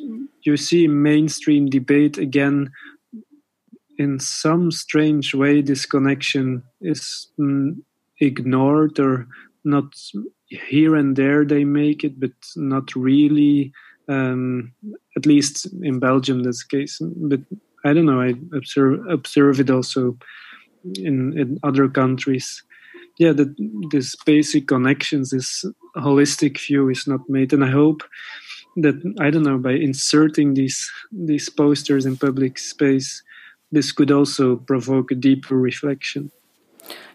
you 0.43 0.57
see 0.57 0.89
mainstream 0.89 1.67
debate 1.67 2.19
again. 2.19 2.71
In 3.99 4.19
some 4.19 4.71
strange 4.71 5.35
way, 5.35 5.61
this 5.61 5.85
connection 5.85 6.63
is 6.81 7.29
mm, 7.39 7.77
ignored 8.21 8.99
or 8.99 9.29
not 9.65 9.95
here 10.69 10.97
and 10.97 11.17
there 11.17 11.45
they 11.45 11.65
make 11.65 12.05
it, 12.05 12.19
but 12.21 12.33
not 12.57 12.95
really. 12.95 13.73
Um, 14.09 14.73
at 15.17 15.27
least 15.27 15.69
in 15.83 16.01
Belgium, 16.01 16.43
that's 16.43 16.65
the 16.67 16.79
case. 16.79 16.99
But 17.01 17.41
I 17.85 17.93
don't 17.93 18.07
know. 18.07 18.21
I 18.21 18.35
observe 18.55 19.07
observe 19.09 19.61
it 19.61 19.71
also 19.71 20.17
in 20.97 21.39
in 21.39 21.59
other 21.63 21.89
countries. 21.89 22.63
Yeah, 23.19 23.33
that 23.33 23.55
this 23.91 24.17
basic 24.25 24.67
connections, 24.69 25.31
this 25.31 25.65
holistic 25.97 26.59
view 26.59 26.89
is 26.89 27.07
not 27.07 27.29
made, 27.29 27.53
and 27.53 27.65
I 27.65 27.71
hope 27.71 28.03
that 28.77 28.95
I 29.21 29.31
don't 29.31 29.43
know 29.43 29.59
by 29.59 29.73
inserting 29.73 30.55
these 30.55 30.91
these 31.13 31.49
posters 31.49 32.07
in 32.07 32.17
public 32.17 32.59
space, 32.59 33.23
this 33.71 33.93
could 33.93 34.11
also 34.11 34.57
provoke 34.57 35.11
a 35.11 35.15
deeper 35.15 35.57
reflection. 35.57 36.31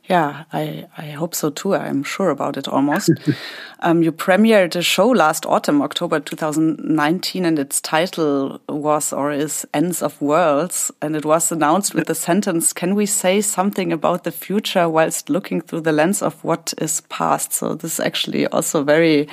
Yeah, 0.10 0.46
I, 0.54 0.88
I 0.98 1.08
hope 1.08 1.36
so 1.36 1.50
too. 1.50 1.76
I'm 1.76 2.02
sure 2.04 2.30
about 2.30 2.56
it 2.56 2.68
almost. 2.68 3.12
um, 3.82 4.02
you 4.02 4.14
premiered 4.14 4.76
a 4.78 4.82
show 4.82 5.10
last 5.10 5.46
autumn, 5.46 5.82
October 5.82 6.22
2019, 6.22 7.44
and 7.44 7.60
its 7.60 7.82
title 7.82 8.62
was 8.70 9.12
or 9.12 9.32
is 9.32 9.68
Ends 9.74 10.02
of 10.02 10.22
Worlds. 10.22 10.92
And 11.02 11.14
it 11.16 11.26
was 11.26 11.52
announced 11.52 11.94
with 11.94 12.08
the 12.08 12.16
sentence 12.16 12.72
Can 12.72 12.96
we 12.96 13.06
say 13.06 13.42
something 13.42 13.92
about 13.92 14.24
the 14.24 14.32
future 14.32 14.88
whilst 14.88 15.30
looking 15.30 15.60
through 15.60 15.82
the 15.82 15.92
lens 15.92 16.22
of 16.22 16.42
what 16.42 16.74
is 16.78 17.02
past? 17.10 17.52
So, 17.52 17.76
this 17.76 17.94
is 17.94 18.00
actually 18.00 18.48
also 18.48 18.84
very, 18.84 19.28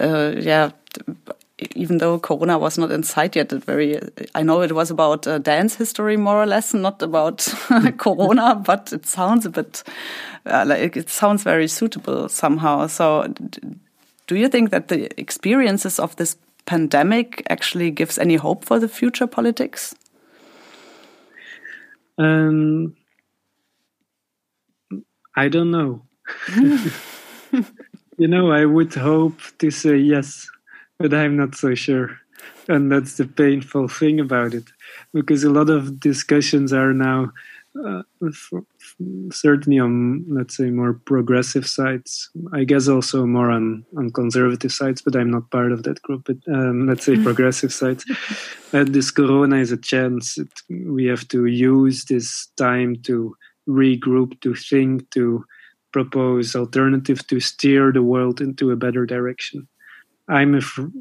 uh, 0.00 0.32
yeah, 0.36 0.70
even 1.74 1.98
though 1.98 2.18
Corona 2.18 2.58
was 2.58 2.78
not 2.78 2.90
in 2.90 3.02
sight 3.02 3.36
yet, 3.36 3.52
it 3.52 3.64
very 3.64 4.00
I 4.34 4.42
know 4.42 4.62
it 4.62 4.72
was 4.72 4.90
about 4.90 5.26
uh, 5.26 5.38
dance 5.38 5.76
history 5.76 6.16
more 6.16 6.42
or 6.42 6.46
less, 6.46 6.74
not 6.74 7.02
about 7.02 7.38
Corona, 7.98 8.54
but 8.54 8.92
it 8.92 9.06
sounds 9.06 9.46
a 9.46 9.50
bit 9.50 9.82
uh, 10.46 10.64
like 10.66 10.96
it 10.96 11.08
sounds 11.10 11.42
very 11.42 11.68
suitable 11.68 12.28
somehow. 12.28 12.86
So, 12.86 13.32
do 14.26 14.36
you 14.36 14.48
think 14.48 14.70
that 14.70 14.88
the 14.88 15.08
experiences 15.20 15.98
of 15.98 16.16
this 16.16 16.36
pandemic 16.66 17.42
actually 17.50 17.90
gives 17.90 18.18
any 18.18 18.36
hope 18.36 18.64
for 18.64 18.78
the 18.78 18.88
future 18.88 19.26
politics? 19.26 19.94
Um, 22.16 22.96
I 25.36 25.48
don't 25.48 25.70
know. 25.70 26.02
you 28.18 28.28
know, 28.28 28.50
I 28.50 28.64
would 28.64 28.94
hope 28.94 29.40
to 29.58 29.70
say 29.70 29.96
yes 29.96 30.48
but 30.98 31.14
I'm 31.14 31.36
not 31.36 31.54
so 31.54 31.74
sure. 31.74 32.18
And 32.68 32.90
that's 32.90 33.16
the 33.16 33.26
painful 33.26 33.88
thing 33.88 34.20
about 34.20 34.54
it, 34.54 34.64
because 35.12 35.44
a 35.44 35.50
lot 35.50 35.70
of 35.70 36.00
discussions 36.00 36.72
are 36.72 36.92
now 36.92 37.32
uh, 37.84 38.02
certainly 39.32 39.78
on, 39.78 40.24
let's 40.28 40.56
say, 40.56 40.70
more 40.70 40.94
progressive 40.94 41.66
sides. 41.66 42.30
I 42.52 42.64
guess 42.64 42.86
also 42.88 43.26
more 43.26 43.50
on, 43.50 43.84
on 43.96 44.10
conservative 44.10 44.72
sides, 44.72 45.02
but 45.02 45.16
I'm 45.16 45.30
not 45.30 45.50
part 45.50 45.72
of 45.72 45.82
that 45.82 46.00
group. 46.02 46.24
But 46.26 46.36
um, 46.52 46.86
let's 46.86 47.04
say 47.04 47.16
progressive 47.22 47.72
sides. 47.72 48.04
Uh, 48.72 48.82
this 48.82 49.12
corona 49.12 49.58
is 49.58 49.70
a 49.70 49.76
chance. 49.76 50.36
It, 50.36 50.48
we 50.68 51.04
have 51.04 51.28
to 51.28 51.46
use 51.46 52.06
this 52.06 52.48
time 52.56 52.96
to 53.04 53.36
regroup, 53.68 54.40
to 54.40 54.56
think, 54.56 55.08
to 55.10 55.44
propose 55.92 56.56
alternative 56.56 57.24
to 57.28 57.38
steer 57.38 57.92
the 57.92 58.02
world 58.02 58.40
into 58.40 58.72
a 58.72 58.76
better 58.76 59.06
direction. 59.06 59.68
I'm 60.28 60.60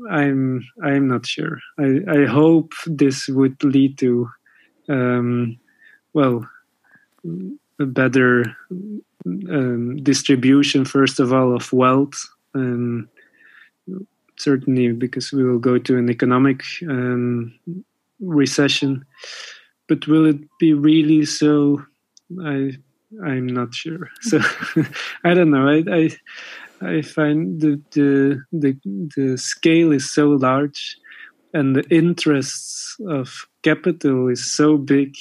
I'm 0.09 0.67
I'm 0.83 1.07
not 1.07 1.25
sure. 1.25 1.59
I, 1.79 2.01
I 2.09 2.25
hope 2.25 2.73
this 2.85 3.27
would 3.29 3.63
lead 3.63 3.97
to, 3.99 4.29
um, 4.89 5.57
well, 6.13 6.47
a 7.79 7.85
better 7.85 8.55
um, 9.25 9.97
distribution 10.03 10.83
first 10.83 11.19
of 11.19 11.31
all 11.31 11.55
of 11.55 11.71
wealth, 11.71 12.29
and 12.53 13.07
certainly 14.37 14.91
because 14.91 15.31
we 15.31 15.43
will 15.43 15.59
go 15.59 15.77
to 15.77 15.97
an 15.97 16.09
economic 16.09 16.63
um, 16.89 17.57
recession. 18.19 19.05
But 19.87 20.07
will 20.07 20.25
it 20.25 20.39
be 20.59 20.73
really 20.73 21.25
so? 21.25 21.81
I 22.41 22.73
I'm 23.23 23.47
not 23.47 23.73
sure. 23.73 24.09
So 24.21 24.39
I 25.23 25.33
don't 25.33 25.51
know. 25.51 25.67
I 25.67 25.83
I, 25.89 26.09
I 26.85 27.01
find 27.01 27.61
the, 27.61 27.81
the 27.91 28.43
the 28.51 28.77
the 29.15 29.37
scale 29.37 29.91
is 29.91 30.11
so 30.11 30.29
large, 30.29 30.97
and 31.53 31.75
the 31.75 31.87
interests 31.89 32.95
of 33.07 33.47
capital 33.63 34.27
is 34.27 34.45
so 34.45 34.77
big, 34.77 35.15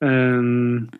um, 0.00 0.90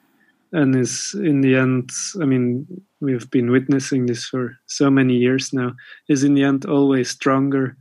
and 0.52 0.76
is 0.76 1.14
in 1.14 1.40
the 1.40 1.56
end. 1.56 1.90
I 2.20 2.24
mean, 2.24 2.66
we've 3.00 3.30
been 3.30 3.50
witnessing 3.50 4.06
this 4.06 4.26
for 4.26 4.56
so 4.66 4.90
many 4.90 5.14
years 5.14 5.52
now. 5.52 5.72
Is 6.08 6.24
in 6.24 6.34
the 6.34 6.44
end 6.44 6.66
always 6.66 7.10
stronger, 7.10 7.76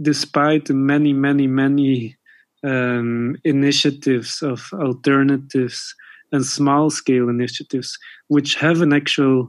despite 0.00 0.66
the 0.66 0.74
many 0.74 1.12
many 1.12 1.46
many 1.46 2.16
um, 2.62 3.36
initiatives 3.44 4.42
of 4.42 4.68
alternatives 4.72 5.94
and 6.30 6.46
small 6.46 6.88
scale 6.88 7.28
initiatives 7.28 7.98
which 8.28 8.54
have 8.54 8.80
an 8.80 8.92
actual 8.92 9.48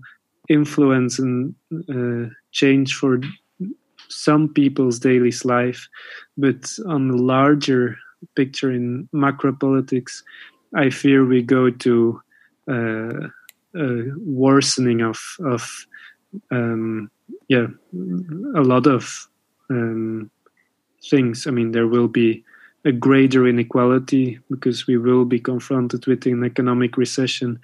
influence 0.49 1.19
and 1.19 1.55
uh, 1.89 2.29
change 2.51 2.95
for 2.95 3.19
some 4.09 4.47
people's 4.53 4.99
daily 4.99 5.31
life 5.43 5.87
but 6.37 6.71
on 6.87 7.07
the 7.07 7.17
larger 7.17 7.95
picture 8.35 8.71
in 8.71 9.07
macro 9.11 9.53
politics 9.53 10.23
i 10.75 10.89
fear 10.89 11.25
we 11.25 11.41
go 11.41 11.69
to 11.69 12.21
uh, 12.69 13.27
a 13.75 14.03
worsening 14.19 15.01
of 15.01 15.19
of 15.43 15.85
um, 16.51 17.09
yeah 17.47 17.67
a 18.55 18.61
lot 18.61 18.87
of 18.87 19.27
um, 19.69 20.29
things. 21.09 21.47
I 21.47 21.51
mean 21.51 21.71
there 21.71 21.87
will 21.87 22.07
be 22.07 22.43
a 22.85 22.91
greater 22.91 23.47
inequality 23.47 24.39
because 24.49 24.87
we 24.87 24.97
will 24.97 25.25
be 25.25 25.39
confronted 25.39 26.05
with 26.05 26.25
an 26.25 26.43
economic 26.43 26.97
recession 26.97 27.59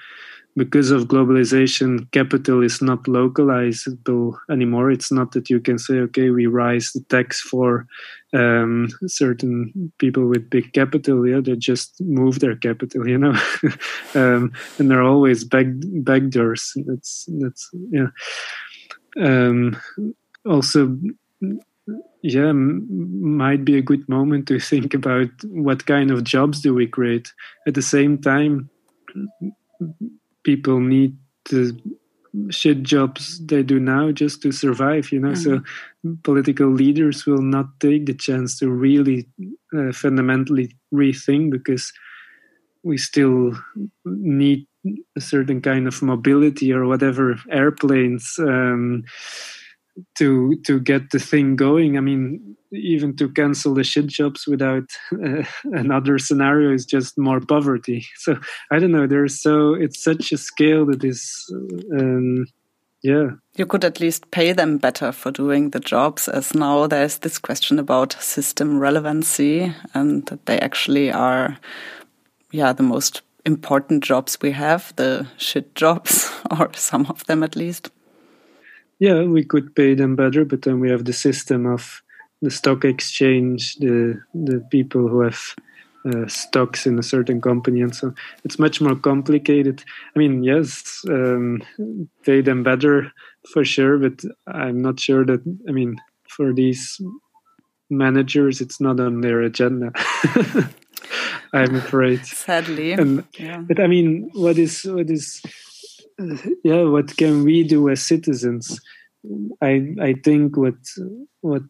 because 0.55 0.91
of 0.91 1.07
globalization 1.07 2.09
capital 2.11 2.61
is 2.61 2.81
not 2.81 3.03
localizable 3.03 4.37
anymore. 4.51 4.91
It's 4.91 5.11
not 5.11 5.31
that 5.31 5.49
you 5.49 5.59
can 5.59 5.77
say 5.77 5.95
okay 5.99 6.29
we 6.29 6.47
rise 6.47 6.91
the 6.93 7.01
tax 7.09 7.39
for 7.39 7.87
um, 8.33 8.89
certain 9.07 9.91
people 9.99 10.27
with 10.27 10.49
big 10.49 10.73
capital. 10.73 11.27
Yeah 11.27 11.41
they 11.41 11.55
just 11.55 12.01
move 12.01 12.39
their 12.39 12.55
capital 12.55 13.07
you 13.07 13.17
know? 13.17 13.35
Um, 14.15 14.51
and 14.79 14.89
there 14.89 14.99
are 14.99 15.07
always 15.07 15.43
back 15.43 15.67
back 16.03 16.29
doors 16.29 16.73
that's 16.87 17.27
that's 17.39 17.69
yeah. 17.91 18.07
Um, 19.19 19.79
also 20.45 20.97
yeah 22.21 22.51
might 22.51 23.63
be 23.63 23.77
a 23.77 23.81
good 23.81 24.07
moment 24.09 24.47
to 24.47 24.59
think 24.59 24.93
about 24.93 25.29
what 25.45 25.85
kind 25.85 26.11
of 26.11 26.23
jobs 26.23 26.61
do 26.61 26.73
we 26.73 26.87
create. 26.87 27.31
At 27.67 27.75
the 27.75 27.81
same 27.81 28.17
time 28.17 28.69
people 30.43 30.79
need 30.79 31.17
the 31.49 31.77
shit 32.49 32.83
jobs 32.83 33.43
they 33.45 33.63
do 33.63 33.79
now 33.79 34.11
just 34.11 34.41
to 34.41 34.51
survive 34.51 35.11
you 35.11 35.19
know 35.19 35.31
mm-hmm. 35.31 35.57
so 35.57 36.15
political 36.23 36.69
leaders 36.69 37.25
will 37.25 37.41
not 37.41 37.67
take 37.79 38.05
the 38.05 38.13
chance 38.13 38.59
to 38.59 38.69
really 38.69 39.27
uh, 39.75 39.91
fundamentally 39.91 40.75
rethink 40.93 41.51
because 41.51 41.91
we 42.83 42.97
still 42.97 43.53
need 44.05 44.65
a 45.17 45.21
certain 45.21 45.61
kind 45.61 45.87
of 45.87 46.01
mobility 46.01 46.71
or 46.71 46.85
whatever 46.85 47.35
airplanes 47.51 48.35
um, 48.39 49.03
to 50.17 50.55
to 50.65 50.79
get 50.79 51.11
the 51.11 51.19
thing 51.19 51.55
going. 51.55 51.97
I 51.97 52.01
mean, 52.01 52.55
even 52.71 53.15
to 53.17 53.29
cancel 53.29 53.73
the 53.73 53.83
shit 53.83 54.07
jobs 54.07 54.47
without 54.47 54.89
uh, 55.11 55.43
another 55.65 56.17
scenario 56.17 56.73
is 56.73 56.85
just 56.85 57.17
more 57.17 57.39
poverty. 57.39 58.05
So 58.17 58.39
I 58.71 58.79
don't 58.79 58.91
know. 58.91 59.07
There's 59.07 59.41
so 59.41 59.73
it's 59.73 60.03
such 60.03 60.31
a 60.31 60.37
scale 60.37 60.85
that 60.87 61.03
is. 61.03 61.51
Um, 61.93 62.45
yeah. 63.01 63.29
You 63.55 63.65
could 63.65 63.85
at 63.85 64.01
least 64.01 64.29
pay 64.31 64.51
them 64.51 64.77
better 64.77 65.13
for 65.13 65.31
doing 65.31 65.69
the 65.69 65.79
jobs, 65.79 66.27
as 66.27 66.53
now 66.53 66.85
there's 66.85 67.19
this 67.19 67.37
question 67.37 67.79
about 67.79 68.21
system 68.21 68.77
relevancy 68.77 69.73
and 69.93 70.25
that 70.25 70.45
they 70.47 70.59
actually 70.59 71.09
are, 71.09 71.57
yeah, 72.51 72.73
the 72.73 72.83
most 72.83 73.21
important 73.45 74.03
jobs 74.03 74.37
we 74.41 74.51
have, 74.51 74.93
the 74.97 75.27
shit 75.37 75.75
jobs, 75.75 76.29
or 76.59 76.71
some 76.73 77.05
of 77.05 77.25
them 77.25 77.41
at 77.41 77.55
least 77.55 77.89
yeah, 78.99 79.23
we 79.23 79.43
could 79.43 79.75
pay 79.75 79.93
them 79.95 80.15
better, 80.15 80.45
but 80.45 80.63
then 80.63 80.79
we 80.79 80.89
have 80.89 81.05
the 81.05 81.13
system 81.13 81.65
of 81.65 82.01
the 82.41 82.51
stock 82.51 82.85
exchange, 82.85 83.75
the 83.77 84.21
the 84.33 84.65
people 84.71 85.07
who 85.07 85.21
have 85.21 85.55
uh, 86.05 86.27
stocks 86.27 86.85
in 86.85 86.99
a 86.99 87.03
certain 87.03 87.41
company, 87.41 87.81
and 87.81 87.95
so 87.95 88.13
it's 88.43 88.59
much 88.59 88.81
more 88.81 88.95
complicated. 88.95 89.83
I 90.15 90.19
mean, 90.19 90.43
yes, 90.43 91.01
um, 91.09 91.61
pay 92.23 92.41
them 92.41 92.63
better 92.63 93.11
for 93.51 93.65
sure, 93.65 93.97
but 93.97 94.23
I'm 94.47 94.81
not 94.81 94.99
sure 94.99 95.25
that. 95.25 95.41
I 95.67 95.71
mean, 95.71 95.97
for 96.27 96.53
these 96.53 97.01
managers, 97.89 98.61
it's 98.61 98.79
not 98.79 98.99
on 98.99 99.21
their 99.21 99.41
agenda. 99.41 99.91
I'm 101.53 101.75
afraid. 101.75 102.25
Sadly, 102.25 102.91
and, 102.93 103.25
yeah. 103.37 103.57
but 103.57 103.79
I 103.79 103.87
mean, 103.87 104.29
what 104.33 104.57
is 104.57 104.83
what 104.83 105.09
is 105.09 105.41
yeah, 106.63 106.83
what 106.83 107.15
can 107.17 107.43
we 107.43 107.63
do 107.63 107.89
as 107.89 108.01
citizens? 108.01 108.79
I 109.61 109.95
I 110.01 110.13
think 110.23 110.57
what 110.57 110.79
what 111.41 111.63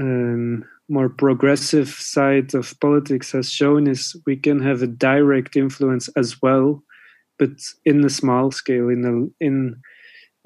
um, 0.00 0.64
more 0.88 1.08
progressive 1.08 1.88
side 1.88 2.54
of 2.54 2.78
politics 2.80 3.32
has 3.32 3.50
shown 3.50 3.86
is 3.86 4.16
we 4.26 4.36
can 4.36 4.60
have 4.60 4.82
a 4.82 4.86
direct 4.86 5.56
influence 5.56 6.08
as 6.16 6.40
well, 6.42 6.82
but 7.38 7.50
in 7.84 8.04
a 8.04 8.10
small 8.10 8.50
scale, 8.50 8.88
in 8.88 9.04
a 9.04 9.44
in 9.44 9.76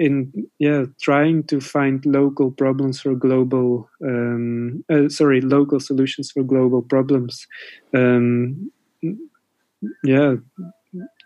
in 0.00 0.32
yeah 0.58 0.84
trying 1.02 1.42
to 1.44 1.60
find 1.60 2.04
local 2.06 2.50
problems 2.50 3.02
for 3.02 3.14
global 3.14 3.88
um, 4.02 4.82
uh, 4.90 5.08
sorry 5.10 5.42
local 5.42 5.78
solutions 5.78 6.30
for 6.30 6.42
global 6.42 6.80
problems 6.80 7.46
um, 7.94 8.72
yeah 10.02 10.36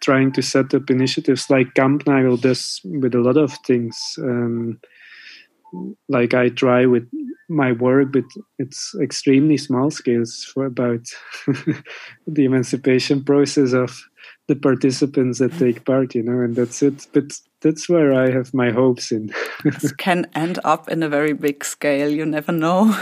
trying 0.05 0.33
to 0.33 0.43
set 0.43 0.75
up 0.75 0.91
initiatives 0.91 1.51
like 1.51 1.75
Kampnagel 1.75 2.41
does 2.41 2.81
with 2.85 3.15
a 3.15 3.21
lot 3.21 3.37
of 3.37 3.53
things. 3.67 3.97
Um, 4.19 4.79
like 6.09 6.35
I 6.35 6.51
try 6.51 6.87
with 6.87 7.09
my 7.49 7.73
work, 7.73 8.13
but 8.13 8.25
it's 8.59 8.95
extremely 9.01 9.57
small 9.57 9.91
scales 9.91 10.45
for 10.45 10.67
about 10.67 11.07
the 12.27 12.45
emancipation 12.45 13.25
process 13.25 13.73
of 13.73 14.01
the 14.47 14.57
participants 14.57 15.39
that 15.39 15.59
take 15.59 15.85
part, 15.85 16.15
you 16.15 16.23
know, 16.23 16.41
and 16.41 16.55
that's 16.57 16.83
it. 16.83 17.07
But 17.13 17.33
that's 17.61 17.89
where 17.89 18.13
I 18.13 18.31
have 18.31 18.53
my 18.55 18.71
hopes 18.71 19.11
in. 19.11 19.33
it 19.65 19.97
can 19.99 20.27
end 20.35 20.59
up 20.65 20.89
in 20.89 21.03
a 21.03 21.09
very 21.09 21.33
big 21.33 21.65
scale. 21.65 22.11
You 22.11 22.27
never 22.27 22.53
know. 22.53 22.97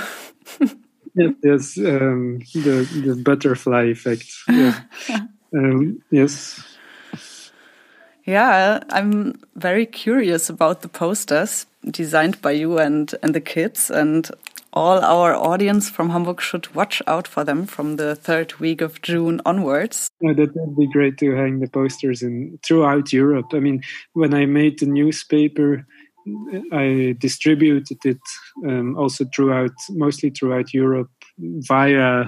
yes, 1.15 1.77
um, 1.79 2.41
the 2.55 2.89
the 3.05 3.21
butterfly 3.23 3.85
effect. 3.91 4.33
Yeah. 4.49 4.81
um, 5.57 6.03
yes. 6.11 6.72
Yeah, 8.25 8.81
I'm 8.91 9.41
very 9.57 9.87
curious 9.87 10.49
about 10.49 10.83
the 10.83 10.89
posters 10.89 11.67
designed 11.91 12.41
by 12.41 12.53
you 12.53 12.79
and, 12.79 13.13
and 13.23 13.35
the 13.35 13.41
kids, 13.41 13.91
and 13.91 14.31
all 14.73 15.05
our 15.05 15.35
audience 15.35 15.91
from 15.91 16.11
Hamburg 16.11 16.41
should 16.41 16.75
watch 16.75 17.03
out 17.07 17.29
for 17.29 17.45
them 17.45 17.67
from 17.67 17.97
the 17.97 18.15
third 18.15 18.55
week 18.55 18.81
of 18.81 19.03
June 19.03 19.41
onwards. 19.45 20.09
Oh, 20.25 20.33
that 20.33 20.55
would 20.55 20.77
be 20.77 20.87
great 20.87 21.19
to 21.19 21.35
hang 21.35 21.61
the 21.61 21.69
posters 21.69 22.23
in 22.23 22.59
throughout 22.65 23.13
Europe. 23.13 23.47
I 23.53 23.59
mean, 23.59 23.83
when 24.13 24.35
I 24.35 24.47
made 24.47 24.79
the 24.79 24.87
newspaper, 24.87 25.85
I 26.73 27.17
distributed 27.19 27.99
it 28.05 28.21
um, 28.65 28.97
also 28.97 29.25
throughout, 29.35 29.73
mostly 29.91 30.31
throughout 30.31 30.73
Europe 30.73 31.11
via 31.39 32.27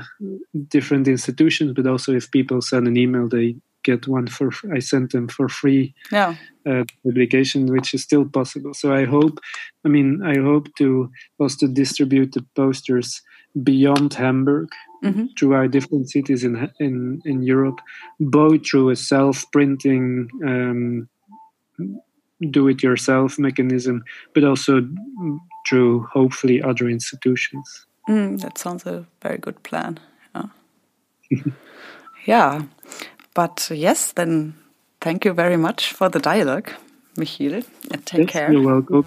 different 0.68 1.06
institutions, 1.06 1.72
but 1.74 1.86
also 1.86 2.12
if 2.12 2.30
people 2.30 2.60
send 2.60 2.88
an 2.88 2.96
email, 2.96 3.28
they 3.28 3.54
get 3.84 4.08
one 4.08 4.26
for 4.26 4.50
I 4.74 4.80
sent 4.80 5.12
them 5.12 5.28
for 5.28 5.48
free 5.48 5.94
yeah. 6.10 6.34
uh, 6.66 6.84
publication, 7.04 7.66
which 7.66 7.94
is 7.94 8.02
still 8.02 8.24
possible. 8.24 8.74
So 8.74 8.92
I 8.92 9.04
hope, 9.04 9.38
I 9.84 9.88
mean, 9.88 10.22
I 10.24 10.38
hope 10.40 10.74
to 10.78 11.10
also 11.38 11.68
distribute 11.68 12.32
the 12.32 12.44
posters 12.56 13.22
beyond 13.62 14.14
Hamburg 14.14 14.68
mm-hmm. 15.04 15.26
throughout 15.38 15.70
different 15.70 16.10
cities 16.10 16.42
in 16.42 16.70
in 16.80 17.22
in 17.24 17.42
Europe, 17.42 17.80
both 18.18 18.66
through 18.66 18.90
a 18.90 18.96
self 18.96 19.44
printing. 19.52 20.28
Um, 20.44 21.08
do 22.50 22.68
it 22.68 22.82
yourself 22.82 23.38
mechanism, 23.38 24.04
but 24.34 24.44
also 24.44 24.86
through 25.68 26.02
hopefully 26.12 26.60
other 26.60 26.88
institutions. 26.88 27.86
Mm, 28.08 28.40
that 28.40 28.58
sounds 28.58 28.86
a 28.86 29.06
very 29.22 29.38
good 29.38 29.62
plan. 29.62 29.98
Yeah. 30.34 30.46
yeah. 32.26 32.62
But 33.34 33.68
yes, 33.70 34.12
then 34.12 34.54
thank 35.00 35.24
you 35.24 35.32
very 35.32 35.56
much 35.56 35.92
for 35.92 36.08
the 36.08 36.20
dialogue, 36.20 36.70
Michiel, 37.16 37.64
and 37.90 38.06
take 38.06 38.20
yes, 38.20 38.30
care. 38.30 38.52
You're 38.52 38.62
welcome. 38.62 39.04